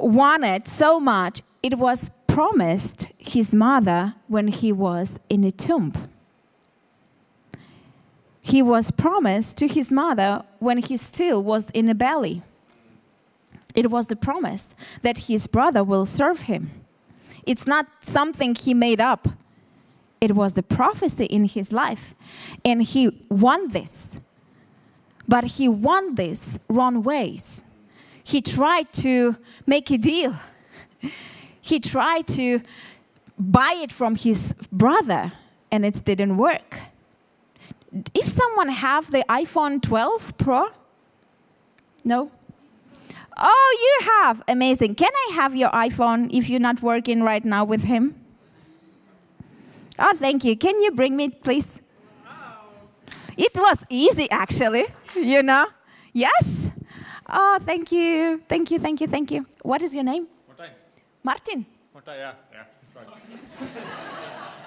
wanted 0.00 0.66
so 0.66 1.00
much, 1.00 1.42
it 1.62 1.78
was 1.78 2.10
promised 2.26 3.06
his 3.18 3.52
mother 3.52 4.14
when 4.28 4.48
he 4.48 4.72
was 4.72 5.18
in 5.28 5.44
a 5.44 5.50
tomb. 5.50 5.92
He 8.40 8.62
was 8.62 8.90
promised 8.90 9.56
to 9.58 9.66
his 9.66 9.92
mother 9.92 10.44
when 10.58 10.78
he 10.78 10.96
still 10.96 11.42
was 11.42 11.70
in 11.70 11.88
a 11.88 11.94
belly. 11.94 12.42
It 13.74 13.90
was 13.90 14.06
the 14.06 14.16
promise 14.16 14.68
that 15.02 15.18
his 15.28 15.46
brother 15.46 15.84
will 15.84 16.06
serve 16.06 16.40
him. 16.42 16.70
It's 17.46 17.66
not 17.66 17.86
something 18.00 18.54
he 18.54 18.74
made 18.74 19.00
up. 19.00 19.28
It 20.20 20.34
was 20.34 20.54
the 20.54 20.62
prophecy 20.62 21.24
in 21.26 21.44
his 21.44 21.72
life. 21.72 22.14
And 22.64 22.82
he 22.82 23.26
won 23.28 23.68
this. 23.68 24.20
But 25.28 25.44
he 25.44 25.68
won 25.68 26.16
this 26.16 26.58
wrong 26.68 27.02
ways 27.02 27.62
he 28.24 28.40
tried 28.40 28.92
to 28.92 29.36
make 29.66 29.90
a 29.90 29.98
deal 29.98 30.36
he 31.70 31.78
tried 31.78 32.26
to 32.26 32.60
buy 33.38 33.74
it 33.76 33.92
from 33.92 34.16
his 34.16 34.54
brother 34.72 35.32
and 35.70 35.86
it 35.86 36.04
didn't 36.04 36.36
work. 36.36 36.80
If 38.14 38.28
someone 38.28 38.68
have 38.68 39.10
the 39.10 39.24
iPhone 39.28 39.80
12 39.80 40.36
Pro? 40.36 40.68
No? 42.04 42.30
Oh, 43.36 43.76
you 43.86 44.10
have. 44.12 44.42
Amazing. 44.48 44.94
Can 44.96 45.12
I 45.28 45.34
have 45.34 45.54
your 45.54 45.70
iPhone 45.70 46.28
if 46.32 46.50
you're 46.50 46.60
not 46.60 46.82
working 46.82 47.22
right 47.22 47.44
now 47.44 47.64
with 47.64 47.84
him? 47.84 48.14
Oh, 49.98 50.14
thank 50.16 50.44
you. 50.44 50.56
Can 50.56 50.80
you 50.80 50.90
bring 50.90 51.16
me, 51.16 51.28
please? 51.30 51.80
It 53.36 53.52
was 53.54 53.78
easy, 53.88 54.30
actually, 54.30 54.86
you 55.14 55.42
know? 55.42 55.66
Yes? 56.12 56.69
Oh, 57.32 57.58
thank 57.64 57.92
you. 57.92 58.42
Thank 58.48 58.70
you, 58.70 58.78
thank 58.78 59.00
you, 59.00 59.06
thank 59.06 59.30
you. 59.30 59.46
What 59.62 59.82
is 59.82 59.94
your 59.94 60.04
name? 60.04 60.26
Martijn. 60.48 60.70
Martin. 61.22 61.66
Martijn, 61.92 62.18
ja. 62.18 62.34
Ja, 62.52 62.66
it's 62.82 62.92
fine. 62.92 63.06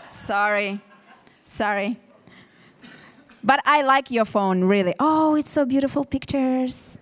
Sorry. 0.05 0.79
Sorry. 1.43 1.97
But 3.43 3.59
I 3.65 3.81
like 3.81 4.09
your 4.09 4.25
phone, 4.25 4.63
really. 4.63 4.93
Oh, 4.99 5.35
it's 5.35 5.51
so 5.51 5.65
beautiful 5.65 6.05
pictures. 6.05 6.97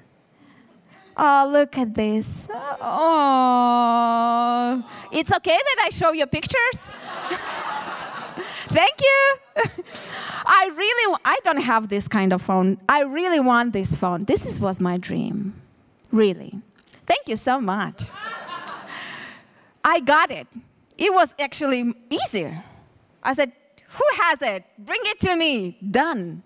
Oh, 1.16 1.48
look 1.52 1.78
at 1.78 1.94
this. 1.94 2.48
Oh. 2.82 4.84
It's 5.12 5.32
okay 5.32 5.58
that 5.58 5.86
I 5.86 5.90
show 5.92 6.14
you 6.14 6.26
pictures? 6.26 6.90
Thank 8.72 9.02
you. 9.02 9.36
I 10.46 10.70
really, 10.74 11.18
I 11.26 11.38
don't 11.44 11.62
have 11.62 11.90
this 11.90 12.08
kind 12.08 12.32
of 12.32 12.42
phone. 12.42 12.80
I 12.88 13.02
really 13.04 13.40
want 13.40 13.74
this 13.74 13.96
phone. 13.96 14.24
This 14.26 14.46
is, 14.46 14.60
was 14.60 14.80
my 14.80 14.98
dream. 14.98 15.62
Really. 16.12 16.62
Thank 17.06 17.28
you 17.28 17.36
so 17.36 17.60
much. 17.60 18.04
I 19.84 20.00
got 20.00 20.32
it. 20.32 20.48
It 20.98 21.14
was 21.14 21.34
actually 21.40 21.94
easier. 22.10 22.64
I 23.24 23.34
said, 23.34 23.52
Who 23.90 24.04
has 24.24 24.42
it? 24.42 24.64
Bring 24.78 25.02
it 25.04 25.20
to 25.22 25.36
me. 25.36 25.78
Done. 25.90 26.44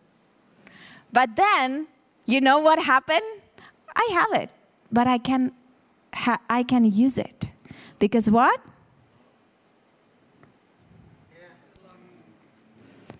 But 1.13 1.35
then, 1.35 1.87
you 2.25 2.41
know 2.41 2.57
what 2.59 2.79
happened? 2.79 3.21
I 3.95 4.09
have 4.13 4.41
it, 4.41 4.51
but 4.91 5.07
I 5.07 5.17
can, 5.17 5.51
ha- 6.13 6.41
I 6.49 6.63
can 6.63 6.83
use 6.85 7.17
it. 7.17 7.49
Because 7.99 8.29
what? 8.29 8.59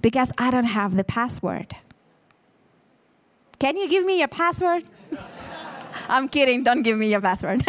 Because 0.05 0.31
I 0.37 0.51
don't 0.51 0.65
have 0.65 0.95
the 0.95 1.03
password. 1.03 1.77
Can 3.57 3.75
you 3.75 3.89
give 3.89 4.05
me 4.05 4.19
your 4.19 4.27
password? 4.27 4.83
I'm 6.07 6.29
kidding, 6.29 6.61
don't 6.61 6.83
give 6.83 6.95
me 6.95 7.09
your 7.09 7.21
password. 7.21 7.63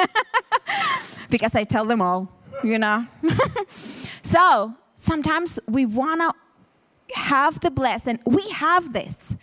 because 1.30 1.54
I 1.54 1.64
tell 1.64 1.86
them 1.86 2.02
all, 2.02 2.30
you 2.62 2.78
know. 2.78 3.06
so 4.22 4.74
sometimes 4.96 5.58
we 5.66 5.86
want 5.86 6.20
to 6.20 7.18
have 7.18 7.60
the 7.60 7.70
blessing. 7.70 8.18
We 8.26 8.46
have 8.50 8.92
this. 8.92 9.38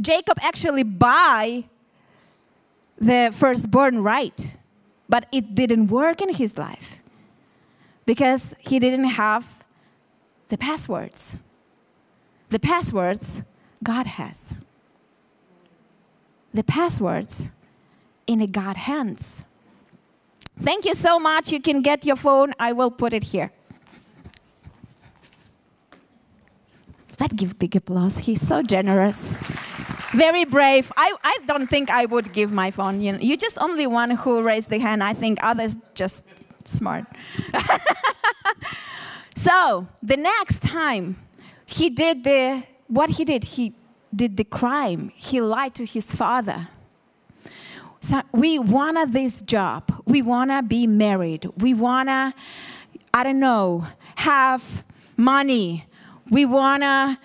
Jacob 0.00 0.38
actually 0.42 0.84
buy 0.84 1.64
the 2.98 3.34
firstborn 3.34 4.00
right, 4.00 4.58
but 5.08 5.26
it 5.32 5.56
didn't 5.56 5.88
work 5.88 6.22
in 6.22 6.32
his 6.32 6.56
life 6.56 6.98
because 8.06 8.54
he 8.60 8.78
didn't 8.78 9.10
have 9.18 9.64
the 10.50 10.56
passwords. 10.56 11.40
The 12.54 12.60
passwords 12.60 13.44
God 13.82 14.06
has. 14.06 14.62
The 16.52 16.62
passwords 16.62 17.50
in 18.28 18.40
a 18.40 18.46
God 18.46 18.76
hands. 18.76 19.44
Thank 20.60 20.84
you 20.84 20.94
so 20.94 21.18
much. 21.18 21.50
You 21.50 21.60
can 21.60 21.82
get 21.82 22.04
your 22.04 22.14
phone. 22.14 22.54
I 22.60 22.70
will 22.70 22.92
put 22.92 23.12
it 23.12 23.24
here. 23.24 23.50
Let's 27.18 27.34
give 27.34 27.58
big 27.58 27.74
applause. 27.74 28.18
He's 28.18 28.46
so 28.46 28.62
generous. 28.62 29.18
Very 30.12 30.44
brave. 30.44 30.92
I, 30.96 31.12
I 31.24 31.38
don't 31.48 31.66
think 31.66 31.90
I 31.90 32.04
would 32.04 32.32
give 32.32 32.52
my 32.52 32.70
phone. 32.70 33.00
You 33.00 33.14
know, 33.14 33.18
you're 33.18 33.36
just 33.36 33.58
only 33.58 33.88
one 33.88 34.12
who 34.12 34.44
raised 34.44 34.70
the 34.70 34.78
hand. 34.78 35.02
I 35.02 35.12
think 35.12 35.40
others 35.42 35.76
just 35.94 36.22
smart. 36.62 37.04
so 39.34 39.88
the 40.04 40.16
next 40.16 40.62
time 40.62 41.16
he 41.66 41.90
did 41.90 42.24
the 42.24 42.62
what 42.88 43.10
he 43.10 43.24
did, 43.24 43.44
he 43.44 43.74
did 44.14 44.36
the 44.36 44.44
crime. 44.44 45.10
He 45.14 45.40
lied 45.40 45.74
to 45.76 45.84
his 45.84 46.06
father. 46.06 46.68
So 48.00 48.22
we 48.32 48.58
wanna 48.58 49.06
this 49.06 49.40
job. 49.42 49.90
We 50.04 50.20
wanna 50.22 50.62
be 50.62 50.86
married. 50.86 51.48
We 51.56 51.72
wanna, 51.72 52.34
I 53.12 53.22
don't 53.22 53.40
know, 53.40 53.86
have 54.16 54.84
money. 55.16 55.86
We 56.30 56.44
wanna 56.44 57.18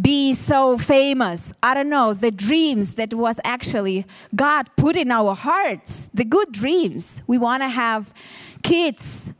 be 0.00 0.34
so 0.34 0.76
famous. 0.76 1.52
I 1.62 1.74
don't 1.74 1.88
know, 1.88 2.12
the 2.12 2.30
dreams 2.30 2.96
that 2.96 3.14
was 3.14 3.40
actually 3.44 4.04
God 4.34 4.68
put 4.76 4.96
in 4.96 5.10
our 5.10 5.34
hearts, 5.34 6.10
the 6.12 6.24
good 6.24 6.52
dreams. 6.52 7.22
We 7.26 7.38
wanna 7.38 7.68
have 7.68 8.12
kids. 8.62 9.32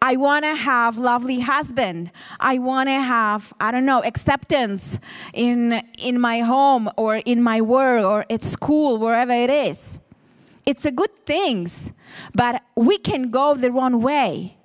I 0.00 0.16
want 0.16 0.44
to 0.44 0.54
have 0.54 0.96
lovely 0.96 1.40
husband. 1.40 2.10
I 2.38 2.58
want 2.58 2.88
to 2.88 3.00
have 3.00 3.52
I 3.60 3.70
don't 3.72 3.84
know 3.84 4.02
acceptance 4.02 5.00
in 5.34 5.82
in 5.98 6.20
my 6.20 6.40
home 6.40 6.90
or 6.96 7.16
in 7.16 7.42
my 7.42 7.60
work 7.60 8.04
or 8.04 8.24
at 8.30 8.44
school 8.44 8.98
wherever 8.98 9.32
it 9.32 9.50
is. 9.50 9.98
It's 10.64 10.84
a 10.84 10.92
good 10.92 11.10
things, 11.24 11.92
but 12.34 12.62
we 12.76 12.98
can 12.98 13.30
go 13.30 13.54
the 13.54 13.72
wrong 13.72 14.00
way. 14.00 14.56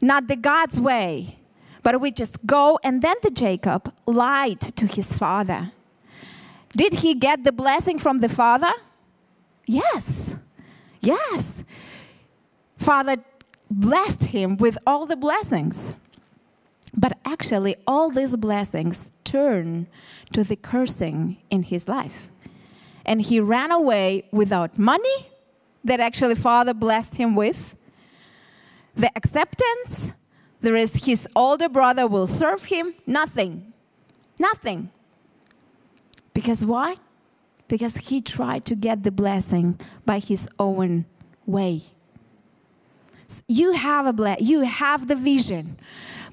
Not 0.00 0.28
the 0.28 0.36
God's 0.36 0.78
way. 0.78 1.38
But 1.82 2.00
we 2.00 2.10
just 2.10 2.44
go 2.44 2.78
and 2.82 3.00
then 3.00 3.16
the 3.22 3.30
Jacob 3.30 3.94
lied 4.06 4.60
to 4.60 4.86
his 4.86 5.12
father. 5.12 5.70
Did 6.76 6.94
he 6.94 7.14
get 7.14 7.44
the 7.44 7.52
blessing 7.52 7.98
from 7.98 8.18
the 8.18 8.28
father? 8.28 8.72
Yes. 9.66 10.36
Yes. 11.00 11.64
Father 12.76 13.16
blessed 13.70 14.24
him 14.26 14.56
with 14.56 14.78
all 14.86 15.06
the 15.06 15.16
blessings. 15.16 15.96
But 16.96 17.18
actually, 17.24 17.76
all 17.86 18.10
these 18.10 18.36
blessings 18.36 19.12
turn 19.24 19.86
to 20.32 20.44
the 20.44 20.56
cursing 20.56 21.38
in 21.50 21.64
his 21.64 21.88
life. 21.88 22.28
And 23.04 23.20
he 23.20 23.38
ran 23.38 23.70
away 23.70 24.24
without 24.32 24.78
money 24.78 25.28
that 25.84 26.00
actually 26.00 26.34
father 26.34 26.74
blessed 26.74 27.16
him 27.16 27.36
with, 27.36 27.76
the 28.94 29.10
acceptance, 29.14 30.14
there 30.62 30.74
is 30.74 31.04
his 31.04 31.28
older 31.36 31.68
brother 31.68 32.06
will 32.06 32.26
serve 32.26 32.64
him, 32.64 32.94
nothing. 33.06 33.72
Nothing. 34.40 34.90
Because 36.34 36.64
why? 36.64 36.96
Because 37.68 37.96
he 37.96 38.20
tried 38.20 38.64
to 38.66 38.74
get 38.74 39.02
the 39.02 39.10
blessing 39.10 39.78
by 40.04 40.18
his 40.18 40.48
own 40.58 41.04
way 41.46 41.82
you 43.48 43.72
have 43.72 44.06
a 44.06 44.12
ble- 44.12 44.36
you 44.40 44.60
have 44.60 45.08
the 45.08 45.16
vision. 45.16 45.78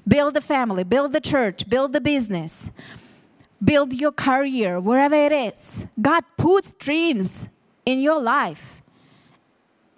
Build 0.06 0.36
a 0.36 0.40
family 0.40 0.84
build 0.84 1.12
the 1.12 1.20
church 1.20 1.68
build 1.68 1.92
the 1.94 2.00
business 2.00 2.70
build 3.62 3.94
your 3.94 4.12
career 4.12 4.78
wherever 4.78 5.14
it 5.14 5.32
is. 5.32 5.86
God 6.00 6.22
puts 6.36 6.72
dreams 6.72 7.48
in 7.86 8.00
your 8.00 8.20
life. 8.20 8.82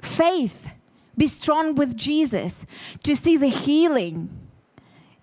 Faith 0.01 0.71
be 1.19 1.27
strong 1.27 1.75
with 1.75 1.97
jesus 1.97 2.67
to 3.03 3.17
see 3.17 3.37
the 3.39 3.49
healing 3.49 4.29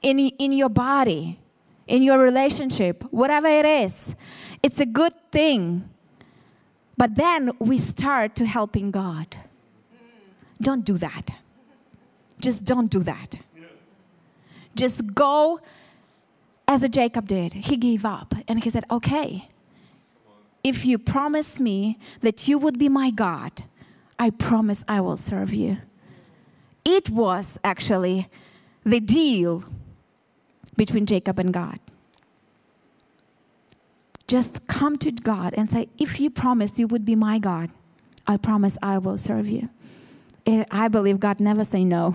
in, 0.01 0.19
in 0.19 0.51
your 0.51 0.69
body 0.69 1.39
in 1.87 2.01
your 2.01 2.17
relationship 2.17 3.03
whatever 3.11 3.47
it 3.47 3.65
is. 3.65 4.15
It's 4.61 4.79
a 4.79 4.85
good 4.85 5.13
thing. 5.31 5.89
But 6.97 7.15
then 7.15 7.51
we 7.59 7.77
start 7.77 8.35
to 8.35 8.45
helping 8.45 8.91
god. 8.91 9.37
Don't 10.61 10.83
do 10.85 10.97
that 10.97 11.37
just 12.43 12.65
don't 12.65 12.91
do 12.91 12.99
that. 12.99 13.39
Just 14.75 15.15
go 15.15 15.59
as 16.67 16.87
Jacob 16.89 17.27
did. 17.27 17.53
He 17.53 17.77
gave 17.77 18.05
up 18.05 18.35
and 18.47 18.63
he 18.63 18.69
said, 18.69 18.83
Okay, 18.91 19.47
if 20.63 20.85
you 20.85 20.97
promise 20.97 21.59
me 21.59 21.97
that 22.21 22.47
you 22.47 22.57
would 22.57 22.77
be 22.77 22.89
my 22.89 23.09
God, 23.11 23.63
I 24.19 24.29
promise 24.29 24.83
I 24.87 25.01
will 25.01 25.17
serve 25.17 25.53
you. 25.53 25.77
It 26.85 27.09
was 27.09 27.57
actually 27.63 28.27
the 28.83 28.99
deal 28.99 29.63
between 30.75 31.05
Jacob 31.05 31.39
and 31.39 31.53
God. 31.53 31.79
Just 34.27 34.67
come 34.67 34.97
to 34.97 35.11
God 35.11 35.53
and 35.55 35.69
say, 35.69 35.87
If 35.97 36.19
you 36.19 36.29
promise 36.29 36.77
you 36.77 36.87
would 36.87 37.05
be 37.05 37.15
my 37.15 37.39
God, 37.39 37.69
I 38.27 38.37
promise 38.37 38.77
I 38.81 38.97
will 38.97 39.17
serve 39.17 39.47
you. 39.47 39.69
And 40.45 40.65
I 40.71 40.87
believe 40.87 41.19
God 41.19 41.39
never 41.39 41.63
say 41.63 41.83
no. 41.83 42.13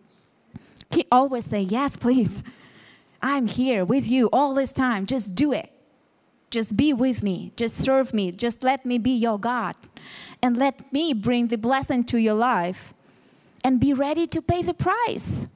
he 0.90 1.06
always 1.10 1.46
say, 1.46 1.60
yes, 1.62 1.96
please. 1.96 2.44
I'm 3.22 3.46
here 3.46 3.84
with 3.84 4.06
you 4.08 4.28
all 4.32 4.54
this 4.54 4.72
time. 4.72 5.06
Just 5.06 5.34
do 5.34 5.52
it. 5.52 5.70
Just 6.50 6.76
be 6.76 6.92
with 6.92 7.22
me. 7.22 7.52
Just 7.56 7.76
serve 7.76 8.12
me. 8.12 8.30
Just 8.32 8.62
let 8.62 8.84
me 8.84 8.98
be 8.98 9.12
your 9.12 9.38
God. 9.38 9.74
And 10.42 10.56
let 10.56 10.92
me 10.92 11.14
bring 11.14 11.46
the 11.46 11.56
blessing 11.56 12.04
to 12.04 12.18
your 12.18 12.34
life. 12.34 12.92
And 13.64 13.80
be 13.80 13.94
ready 13.94 14.26
to 14.26 14.42
pay 14.42 14.60
the 14.62 14.74
price. 14.74 15.48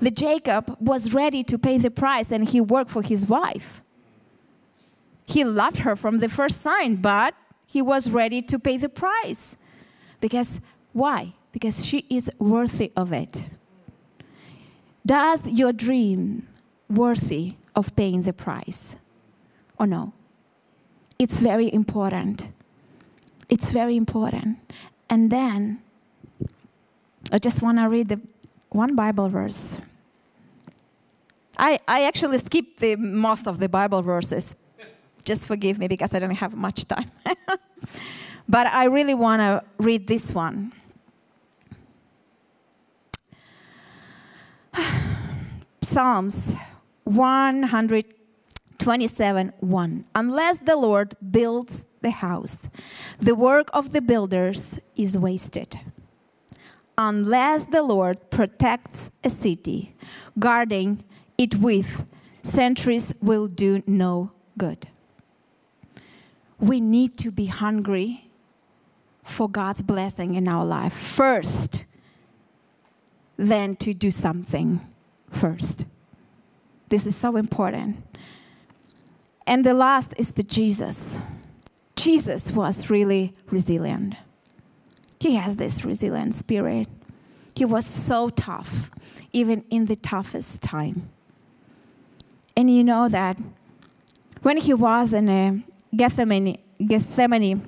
The 0.00 0.10
Jacob 0.10 0.76
was 0.80 1.14
ready 1.14 1.44
to 1.44 1.58
pay 1.58 1.76
the 1.76 1.90
price 1.90 2.32
and 2.32 2.48
he 2.48 2.60
worked 2.60 2.90
for 2.90 3.02
his 3.02 3.26
wife. 3.26 3.82
He 5.26 5.44
loved 5.44 5.80
her 5.80 5.94
from 5.94 6.18
the 6.18 6.28
first 6.28 6.62
sign, 6.62 6.96
but 6.96 7.34
he 7.66 7.82
was 7.82 8.10
ready 8.10 8.42
to 8.42 8.58
pay 8.58 8.78
the 8.78 8.88
price. 8.88 9.56
Because 10.20 10.60
why? 10.92 11.34
Because 11.52 11.84
she 11.84 12.04
is 12.10 12.30
worthy 12.38 12.92
of 12.96 13.12
it. 13.12 13.50
Does 15.04 15.48
your 15.48 15.72
dream 15.72 16.46
worthy 16.88 17.54
of 17.74 17.94
paying 17.96 18.22
the 18.22 18.32
price 18.32 18.96
or 19.78 19.86
no? 19.86 20.12
It's 21.18 21.40
very 21.40 21.72
important. 21.72 22.50
It's 23.48 23.70
very 23.70 23.96
important. 23.96 24.58
And 25.08 25.30
then 25.30 25.82
I 27.32 27.38
just 27.38 27.62
want 27.62 27.78
to 27.78 27.88
read 27.88 28.08
the 28.08 28.20
one 28.70 28.94
Bible 28.94 29.28
verse. 29.28 29.80
I, 31.58 31.78
I 31.86 32.04
actually 32.04 32.38
skipped 32.38 32.80
the 32.80 32.96
most 32.96 33.46
of 33.46 33.58
the 33.58 33.68
Bible 33.68 34.02
verses. 34.02 34.56
Just 35.24 35.46
forgive 35.46 35.78
me 35.78 35.88
because 35.88 36.14
I 36.14 36.18
don't 36.18 36.30
have 36.30 36.56
much 36.56 36.86
time. 36.86 37.10
but 38.50 38.66
I 38.66 38.84
really 38.86 39.14
want 39.14 39.40
to 39.40 39.62
read 39.78 40.08
this 40.08 40.32
one. 40.32 40.72
Psalms 45.82 46.56
127 47.04 49.52
1. 49.60 50.04
Unless 50.16 50.58
the 50.58 50.74
Lord 50.74 51.14
builds 51.30 51.84
the 52.00 52.10
house, 52.10 52.58
the 53.20 53.36
work 53.36 53.70
of 53.72 53.92
the 53.92 54.02
builders 54.02 54.80
is 54.96 55.16
wasted. 55.16 55.78
Unless 56.98 57.66
the 57.66 57.84
Lord 57.84 58.30
protects 58.30 59.12
a 59.22 59.30
city, 59.30 59.94
guarding 60.40 61.04
it 61.38 61.54
with 61.54 62.04
sentries 62.42 63.14
will 63.22 63.46
do 63.46 63.84
no 63.86 64.32
good. 64.58 64.88
We 66.58 66.80
need 66.80 67.16
to 67.18 67.30
be 67.30 67.46
hungry 67.46 68.29
for 69.30 69.48
God's 69.48 69.82
blessing 69.82 70.34
in 70.34 70.48
our 70.48 70.64
life 70.64 70.92
first, 70.92 71.84
then 73.36 73.76
to 73.76 73.94
do 73.94 74.10
something 74.10 74.80
first. 75.30 75.86
This 76.88 77.06
is 77.06 77.16
so 77.16 77.36
important. 77.36 77.96
And 79.46 79.64
the 79.64 79.74
last 79.74 80.12
is 80.16 80.30
the 80.30 80.42
Jesus. 80.42 81.18
Jesus 81.96 82.50
was 82.50 82.90
really 82.90 83.32
resilient. 83.50 84.16
He 85.18 85.36
has 85.36 85.56
this 85.56 85.84
resilient 85.84 86.34
spirit. 86.34 86.88
He 87.54 87.64
was 87.64 87.84
so 87.86 88.30
tough, 88.30 88.90
even 89.32 89.64
in 89.70 89.86
the 89.86 89.96
toughest 89.96 90.62
time. 90.62 91.10
And 92.56 92.70
you 92.70 92.82
know 92.84 93.08
that 93.08 93.38
when 94.42 94.56
he 94.56 94.74
was 94.74 95.12
in 95.12 95.28
a 95.28 95.62
Gethsemane, 95.94 96.58
Gethsemane 96.84 97.62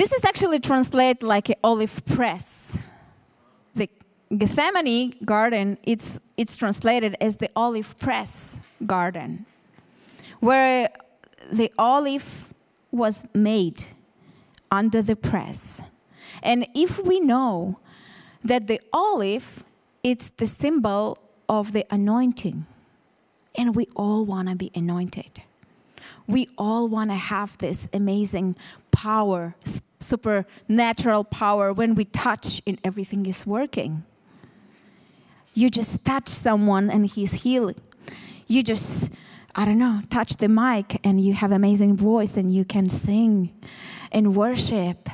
this 0.00 0.12
is 0.12 0.24
actually 0.24 0.58
translated 0.58 1.22
like 1.22 1.50
an 1.50 1.56
olive 1.62 2.02
press. 2.06 2.88
The 3.74 3.86
Gethsemane 4.34 5.14
garden, 5.26 5.76
it's, 5.82 6.18
it's 6.38 6.56
translated 6.56 7.16
as 7.20 7.36
the 7.36 7.50
olive 7.54 7.98
press 7.98 8.58
garden, 8.86 9.44
where 10.40 10.88
the 11.52 11.70
olive 11.78 12.48
was 12.90 13.26
made 13.34 13.84
under 14.70 15.02
the 15.02 15.16
press. 15.16 15.90
And 16.42 16.66
if 16.74 16.98
we 17.04 17.20
know 17.20 17.78
that 18.42 18.68
the 18.68 18.80
olive, 18.94 19.64
it's 20.02 20.30
the 20.38 20.46
symbol 20.46 21.18
of 21.46 21.72
the 21.72 21.84
anointing, 21.90 22.64
and 23.54 23.76
we 23.76 23.86
all 23.94 24.24
want 24.24 24.48
to 24.48 24.54
be 24.54 24.70
anointed. 24.74 25.42
We 26.26 26.48
all 26.56 26.88
want 26.88 27.10
to 27.10 27.16
have 27.16 27.58
this 27.58 27.86
amazing 27.92 28.56
power, 28.92 29.54
supernatural 30.10 31.24
power 31.24 31.72
when 31.72 31.94
we 31.94 32.04
touch 32.04 32.60
and 32.66 32.78
everything 32.84 33.26
is 33.26 33.46
working. 33.46 34.04
You 35.54 35.70
just 35.70 36.04
touch 36.04 36.28
someone 36.28 36.90
and 36.90 37.06
he's 37.06 37.32
healing. 37.44 37.80
You 38.46 38.62
just, 38.62 39.12
I 39.54 39.64
don't 39.64 39.78
know, 39.78 40.00
touch 40.10 40.36
the 40.36 40.48
mic 40.48 41.00
and 41.04 41.20
you 41.20 41.32
have 41.34 41.52
amazing 41.52 41.96
voice 41.96 42.36
and 42.36 42.52
you 42.52 42.64
can 42.64 42.88
sing 42.88 43.52
and 44.12 44.34
worship. 44.34 45.08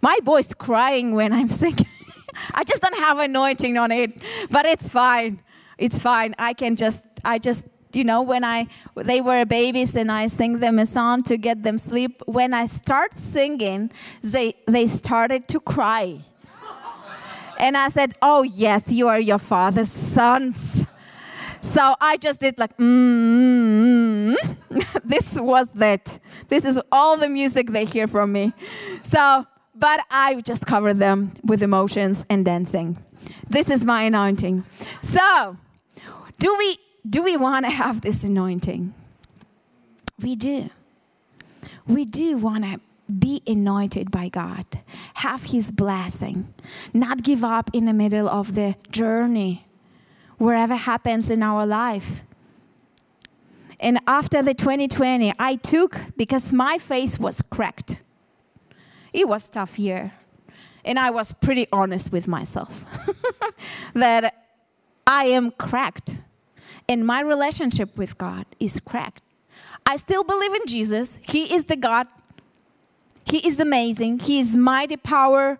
My 0.00 0.18
voice 0.22 0.54
crying 0.54 1.14
when 1.14 1.32
I'm 1.32 1.48
singing. 1.62 1.86
I 2.52 2.64
just 2.64 2.82
don't 2.82 2.98
have 2.98 3.18
anointing 3.18 3.76
on 3.78 3.90
it, 3.92 4.10
but 4.50 4.66
it's 4.66 4.88
fine. 4.90 5.40
It's 5.78 6.00
fine. 6.00 6.34
I 6.38 6.52
can 6.52 6.76
just, 6.76 7.00
I 7.24 7.38
just 7.38 7.64
you 7.96 8.04
know 8.04 8.22
when 8.22 8.44
i 8.44 8.66
they 8.94 9.20
were 9.20 9.44
babies 9.44 9.96
and 9.96 10.12
i 10.12 10.26
sing 10.26 10.60
them 10.60 10.78
a 10.78 10.86
song 10.86 11.22
to 11.22 11.36
get 11.36 11.62
them 11.62 11.78
sleep 11.78 12.22
when 12.26 12.52
i 12.52 12.66
start 12.66 13.18
singing 13.18 13.90
they 14.22 14.54
they 14.66 14.86
started 14.86 15.48
to 15.48 15.58
cry. 15.60 16.18
And 17.58 17.76
i 17.76 17.88
said 17.88 18.14
oh 18.20 18.42
yes 18.42 18.92
you 18.92 19.08
are 19.08 19.18
your 19.18 19.38
father's 19.38 19.90
sons. 19.90 20.86
So 21.62 21.94
i 22.00 22.16
just 22.18 22.40
did 22.40 22.58
like 22.58 22.76
mm, 22.76 24.36
this 25.04 25.34
was 25.40 25.68
that 25.74 26.18
this 26.48 26.64
is 26.64 26.80
all 26.92 27.16
the 27.16 27.28
music 27.28 27.70
they 27.70 27.86
hear 27.86 28.06
from 28.06 28.32
me. 28.32 28.52
So 29.02 29.46
but 29.74 30.00
i 30.10 30.34
just 30.42 30.66
cover 30.66 30.92
them 30.92 31.32
with 31.44 31.62
emotions 31.62 32.24
and 32.28 32.44
dancing. 32.44 32.98
This 33.48 33.70
is 33.70 33.84
my 33.86 34.02
anointing. 34.02 34.64
So 35.00 35.56
do 36.38 36.54
we 36.58 36.78
do 37.08 37.22
we 37.22 37.36
want 37.36 37.66
to 37.66 37.70
have 37.70 38.00
this 38.00 38.24
anointing? 38.24 38.94
We 40.20 40.34
do. 40.34 40.70
We 41.86 42.04
do 42.04 42.38
want 42.38 42.64
to 42.64 42.80
be 43.12 43.42
anointed 43.46 44.10
by 44.10 44.28
God, 44.28 44.66
have 45.14 45.44
His 45.44 45.70
blessing, 45.70 46.52
not 46.92 47.22
give 47.22 47.44
up 47.44 47.70
in 47.72 47.84
the 47.84 47.92
middle 47.92 48.28
of 48.28 48.54
the 48.54 48.74
journey, 48.90 49.66
wherever 50.38 50.74
happens 50.74 51.30
in 51.30 51.42
our 51.42 51.64
life. 51.64 52.22
And 53.78 54.00
after 54.06 54.42
the 54.42 54.54
2020, 54.54 55.32
I 55.38 55.56
took, 55.56 56.00
because 56.16 56.52
my 56.52 56.78
face 56.78 57.18
was 57.18 57.42
cracked. 57.50 58.02
It 59.12 59.28
was 59.28 59.46
tough 59.46 59.78
year. 59.78 60.12
And 60.84 60.98
I 60.98 61.10
was 61.10 61.32
pretty 61.32 61.68
honest 61.72 62.10
with 62.10 62.26
myself 62.26 62.84
that 63.94 64.34
I 65.06 65.24
am 65.26 65.50
cracked 65.52 66.20
and 66.88 67.06
my 67.06 67.20
relationship 67.20 67.96
with 67.96 68.16
God 68.18 68.46
is 68.60 68.80
cracked. 68.80 69.22
I 69.84 69.96
still 69.96 70.24
believe 70.24 70.54
in 70.54 70.66
Jesus. 70.66 71.18
He 71.22 71.54
is 71.54 71.66
the 71.66 71.76
God. 71.76 72.08
He 73.24 73.46
is 73.46 73.58
amazing. 73.58 74.20
He 74.20 74.38
is 74.40 74.56
mighty 74.56 74.96
power, 74.96 75.58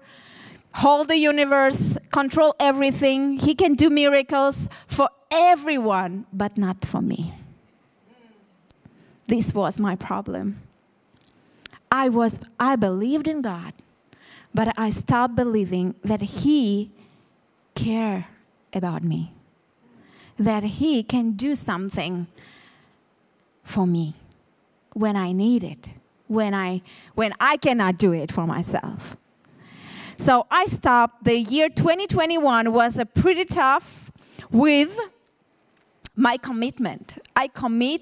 hold 0.75 1.09
the 1.09 1.17
universe, 1.17 1.99
control 2.13 2.55
everything. 2.61 3.39
He 3.39 3.55
can 3.55 3.75
do 3.75 3.91
miracles 3.91 4.69
for 4.87 5.09
everyone, 5.31 6.27
but 6.33 6.57
not 6.57 6.85
for 6.85 7.01
me. 7.01 7.33
This 9.27 9.53
was 9.53 9.81
my 9.81 9.97
problem. 9.97 10.63
I 11.91 12.09
was 12.09 12.39
I 12.61 12.77
believed 12.77 13.27
in 13.27 13.43
God, 13.43 13.73
but 14.55 14.73
I 14.77 14.91
stopped 14.91 15.35
believing 15.35 15.95
that 16.05 16.21
he 16.21 16.93
care 17.75 18.29
about 18.73 19.03
me 19.03 19.33
that 20.39 20.63
He 20.63 21.03
can 21.03 21.33
do 21.33 21.55
something 21.55 22.27
for 23.63 23.87
me 23.87 24.15
when 24.93 25.17
I 25.17 25.33
need 25.33 25.65
it, 25.65 25.91
when 26.29 26.55
I, 26.55 26.83
when 27.15 27.33
I 27.41 27.57
cannot 27.57 27.99
do 27.99 28.13
it 28.13 28.33
for 28.33 28.47
myself. 28.47 29.17
So 30.17 30.47
I 30.51 30.67
stopped. 30.67 31.25
The 31.25 31.39
year 31.39 31.69
2021 31.69 32.73
was 32.73 32.99
a 32.99 33.05
pretty 33.05 33.45
tough 33.45 34.11
with 34.51 34.99
my 36.15 36.37
commitment. 36.39 37.19
I 37.35 37.49
commit 37.49 38.01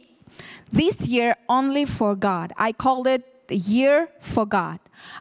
this 0.70 1.08
year 1.08 1.36
only 1.48 1.84
for 1.84 2.14
God. 2.14 2.52
I 2.56 2.72
called 2.72 3.06
it 3.06 3.33
year 3.56 4.08
for 4.20 4.46
God. 4.46 4.80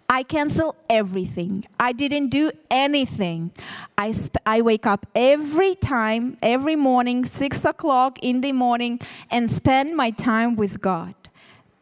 I 0.10 0.24
cancel 0.24 0.76
everything. 0.90 1.66
I 1.80 1.92
didn't 1.92 2.30
do 2.30 2.52
anything. 2.70 3.52
I, 3.98 4.12
sp- 4.16 4.44
I 4.46 4.62
wake 4.62 4.86
up 4.86 5.06
every 5.16 5.76
time, 5.76 6.38
every 6.42 6.76
morning, 6.76 7.26
six 7.26 7.66
o'clock 7.66 8.20
in 8.22 8.42
the 8.42 8.52
morning, 8.52 9.00
and 9.30 9.50
spend 9.50 9.96
my 9.96 10.12
time 10.12 10.56
with 10.56 10.82
God. 10.82 11.16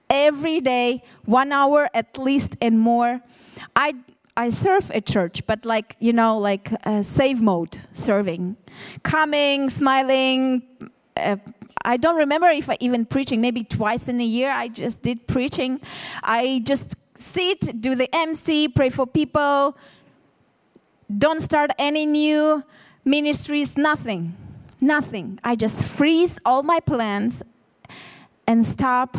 Every 0.10 0.60
day, 0.60 1.04
one 1.26 1.52
hour 1.52 1.90
at 1.94 2.18
least 2.18 2.56
and 2.62 2.80
more. 2.80 3.22
I, 3.76 3.96
I 4.36 4.50
serve 4.50 4.92
at 4.92 5.06
church, 5.06 5.46
but 5.46 5.66
like, 5.66 5.96
you 6.00 6.14
know, 6.14 6.38
like 6.38 6.72
uh, 6.86 7.02
save 7.02 7.42
mode 7.42 7.78
serving. 7.94 8.58
Coming, 9.04 9.70
smiling, 9.70 10.64
uh, 11.16 11.38
I 11.84 11.98
don't 11.98 12.18
remember 12.18 12.48
if 12.48 12.70
I 12.70 12.78
even 12.80 13.06
preaching, 13.06 13.42
maybe 13.42 13.64
twice 13.64 14.08
in 14.08 14.20
a 14.22 14.26
year. 14.26 14.52
I 14.52 14.68
just 14.68 15.02
did 15.02 15.28
preaching. 15.28 15.82
I 16.24 16.62
just 16.66 16.96
sit, 17.16 17.82
do 17.82 17.96
the 17.96 18.14
MC, 18.16 18.68
pray 18.68 18.90
for 18.90 19.08
people, 19.08 19.78
don't 21.18 21.42
start 21.42 21.72
any 21.78 22.06
new 22.06 22.64
ministries, 23.06 23.78
nothing. 23.78 24.36
Nothing. 24.80 25.40
I 25.44 25.56
just 25.56 25.84
freeze 25.84 26.38
all 26.46 26.64
my 26.64 26.80
plans 26.80 27.44
and 28.48 28.66
stop, 28.66 29.18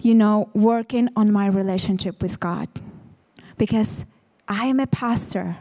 you 0.00 0.14
know, 0.14 0.50
working 0.54 1.08
on 1.14 1.32
my 1.32 1.46
relationship 1.46 2.20
with 2.20 2.40
God. 2.40 2.68
Because 3.56 4.04
I 4.48 4.66
am 4.66 4.80
a 4.80 4.86
pastor. 4.86 5.56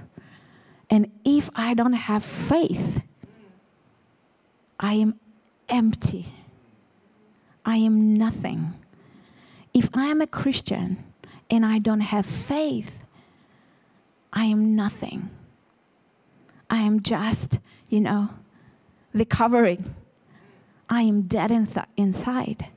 And 0.90 1.12
if 1.24 1.50
I 1.56 1.74
don't 1.74 1.94
have 1.94 2.24
faith, 2.24 3.04
I 4.80 4.96
am 4.96 5.20
empty. 5.72 6.34
I 7.66 7.78
am 7.78 8.18
nothing. 8.18 8.74
If 9.74 9.90
I 9.94 10.06
am 10.06 10.22
a 10.22 10.28
Christian 10.28 11.04
and 11.50 11.66
I 11.66 11.80
don't 11.80 12.02
have 12.02 12.26
faith, 12.26 13.06
I 14.34 14.46
am 14.46 14.76
nothing. 14.76 15.30
I 16.70 16.78
am 16.78 17.02
just, 17.02 17.60
you 17.90 18.02
know, 18.02 18.30
the 19.14 19.26
covering. 19.26 19.86
I 20.90 21.02
am 21.04 21.24
dead 21.24 21.52
in 21.52 21.66
th- 21.68 21.86
inside. 21.98 22.68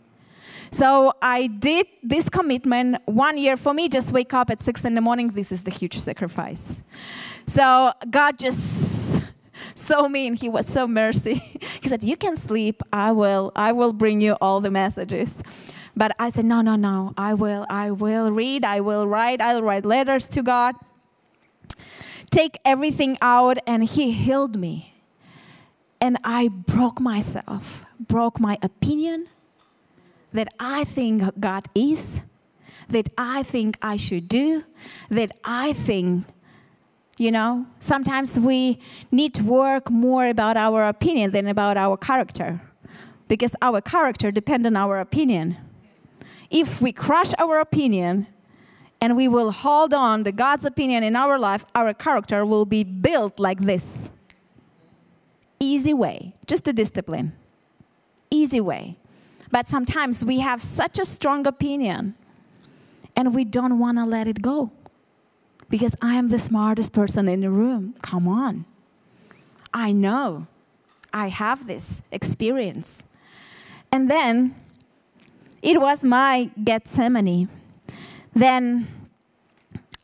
So 0.70 1.12
I 1.22 1.46
did 1.46 1.86
this 2.02 2.28
commitment 2.28 2.98
one 3.06 3.38
year. 3.38 3.56
For 3.56 3.72
me, 3.72 3.88
just 3.88 4.12
wake 4.12 4.34
up 4.34 4.50
at 4.50 4.60
six 4.60 4.84
in 4.84 4.96
the 4.96 5.00
morning. 5.00 5.28
This 5.28 5.52
is 5.52 5.62
the 5.62 5.70
huge 5.70 5.96
sacrifice. 5.98 6.82
So 7.46 7.92
God 8.10 8.38
just 8.38 8.83
so 9.86 10.08
mean. 10.08 10.34
He 10.34 10.48
was 10.48 10.66
so 10.66 10.86
mercy. 10.86 11.34
he 11.82 11.88
said, 11.88 12.02
"You 12.02 12.16
can 12.16 12.36
sleep. 12.36 12.82
I 12.92 13.12
will. 13.12 13.52
I 13.56 13.72
will 13.72 13.92
bring 13.92 14.20
you 14.20 14.34
all 14.40 14.60
the 14.60 14.70
messages." 14.70 15.36
But 15.96 16.14
I 16.18 16.30
said, 16.30 16.44
"No, 16.44 16.60
no, 16.60 16.76
no. 16.76 17.14
I 17.16 17.34
will. 17.34 17.66
I 17.70 17.90
will 17.90 18.32
read. 18.32 18.64
I 18.64 18.80
will 18.80 19.06
write. 19.06 19.40
I'll 19.40 19.62
write 19.62 19.84
letters 19.84 20.26
to 20.28 20.42
God." 20.42 20.74
take 22.34 22.58
everything 22.64 23.16
out, 23.22 23.58
and 23.66 23.84
He 23.84 24.10
healed 24.10 24.56
me. 24.58 24.94
And 26.00 26.18
I 26.24 26.48
broke 26.48 27.00
myself, 27.00 27.86
broke 27.98 28.40
my 28.40 28.58
opinion 28.60 29.28
that 30.32 30.48
I 30.58 30.84
think 30.84 31.22
God 31.38 31.64
is, 31.74 32.24
that 32.88 33.08
I 33.16 33.44
think 33.44 33.78
I 33.80 33.96
should 33.96 34.28
do, 34.28 34.64
that 35.08 35.30
I 35.44 35.72
think, 35.72 36.26
you 37.18 37.30
know, 37.30 37.66
sometimes 37.78 38.38
we 38.38 38.78
need 39.10 39.34
to 39.34 39.44
work 39.44 39.90
more 39.90 40.26
about 40.26 40.56
our 40.56 40.88
opinion 40.88 41.30
than 41.30 41.46
about 41.46 41.76
our 41.76 41.96
character 41.96 42.60
because 43.28 43.54
our 43.62 43.80
character 43.80 44.30
depends 44.30 44.66
on 44.66 44.76
our 44.76 45.00
opinion. 45.00 45.56
If 46.50 46.80
we 46.82 46.92
crush 46.92 47.30
our 47.38 47.60
opinion, 47.60 48.26
and 49.04 49.16
we 49.16 49.28
will 49.28 49.50
hold 49.50 49.92
on 49.92 50.24
to 50.24 50.32
God's 50.32 50.64
opinion 50.64 51.02
in 51.02 51.14
our 51.14 51.38
life, 51.38 51.66
our 51.74 51.92
character 51.92 52.46
will 52.46 52.64
be 52.64 52.84
built 52.84 53.38
like 53.38 53.60
this. 53.60 54.08
Easy 55.60 55.92
way, 55.92 56.34
just 56.46 56.66
a 56.68 56.72
discipline. 56.72 57.34
Easy 58.30 58.62
way. 58.62 58.96
But 59.50 59.68
sometimes 59.68 60.24
we 60.24 60.40
have 60.40 60.62
such 60.62 60.98
a 60.98 61.04
strong 61.04 61.46
opinion 61.46 62.14
and 63.14 63.34
we 63.34 63.44
don't 63.44 63.78
want 63.78 63.98
to 63.98 64.04
let 64.04 64.26
it 64.26 64.40
go. 64.40 64.72
Because 65.68 65.94
I 66.02 66.14
am 66.14 66.28
the 66.28 66.38
smartest 66.38 66.92
person 66.92 67.28
in 67.28 67.40
the 67.40 67.50
room. 67.50 67.94
Come 68.02 68.28
on. 68.28 68.64
I 69.72 69.92
know. 69.92 70.46
I 71.12 71.28
have 71.28 71.66
this 71.66 72.02
experience. 72.12 73.02
And 73.90 74.10
then 74.10 74.54
it 75.62 75.80
was 75.80 76.02
my 76.02 76.50
Gethsemane 76.62 77.48
then 78.34 78.88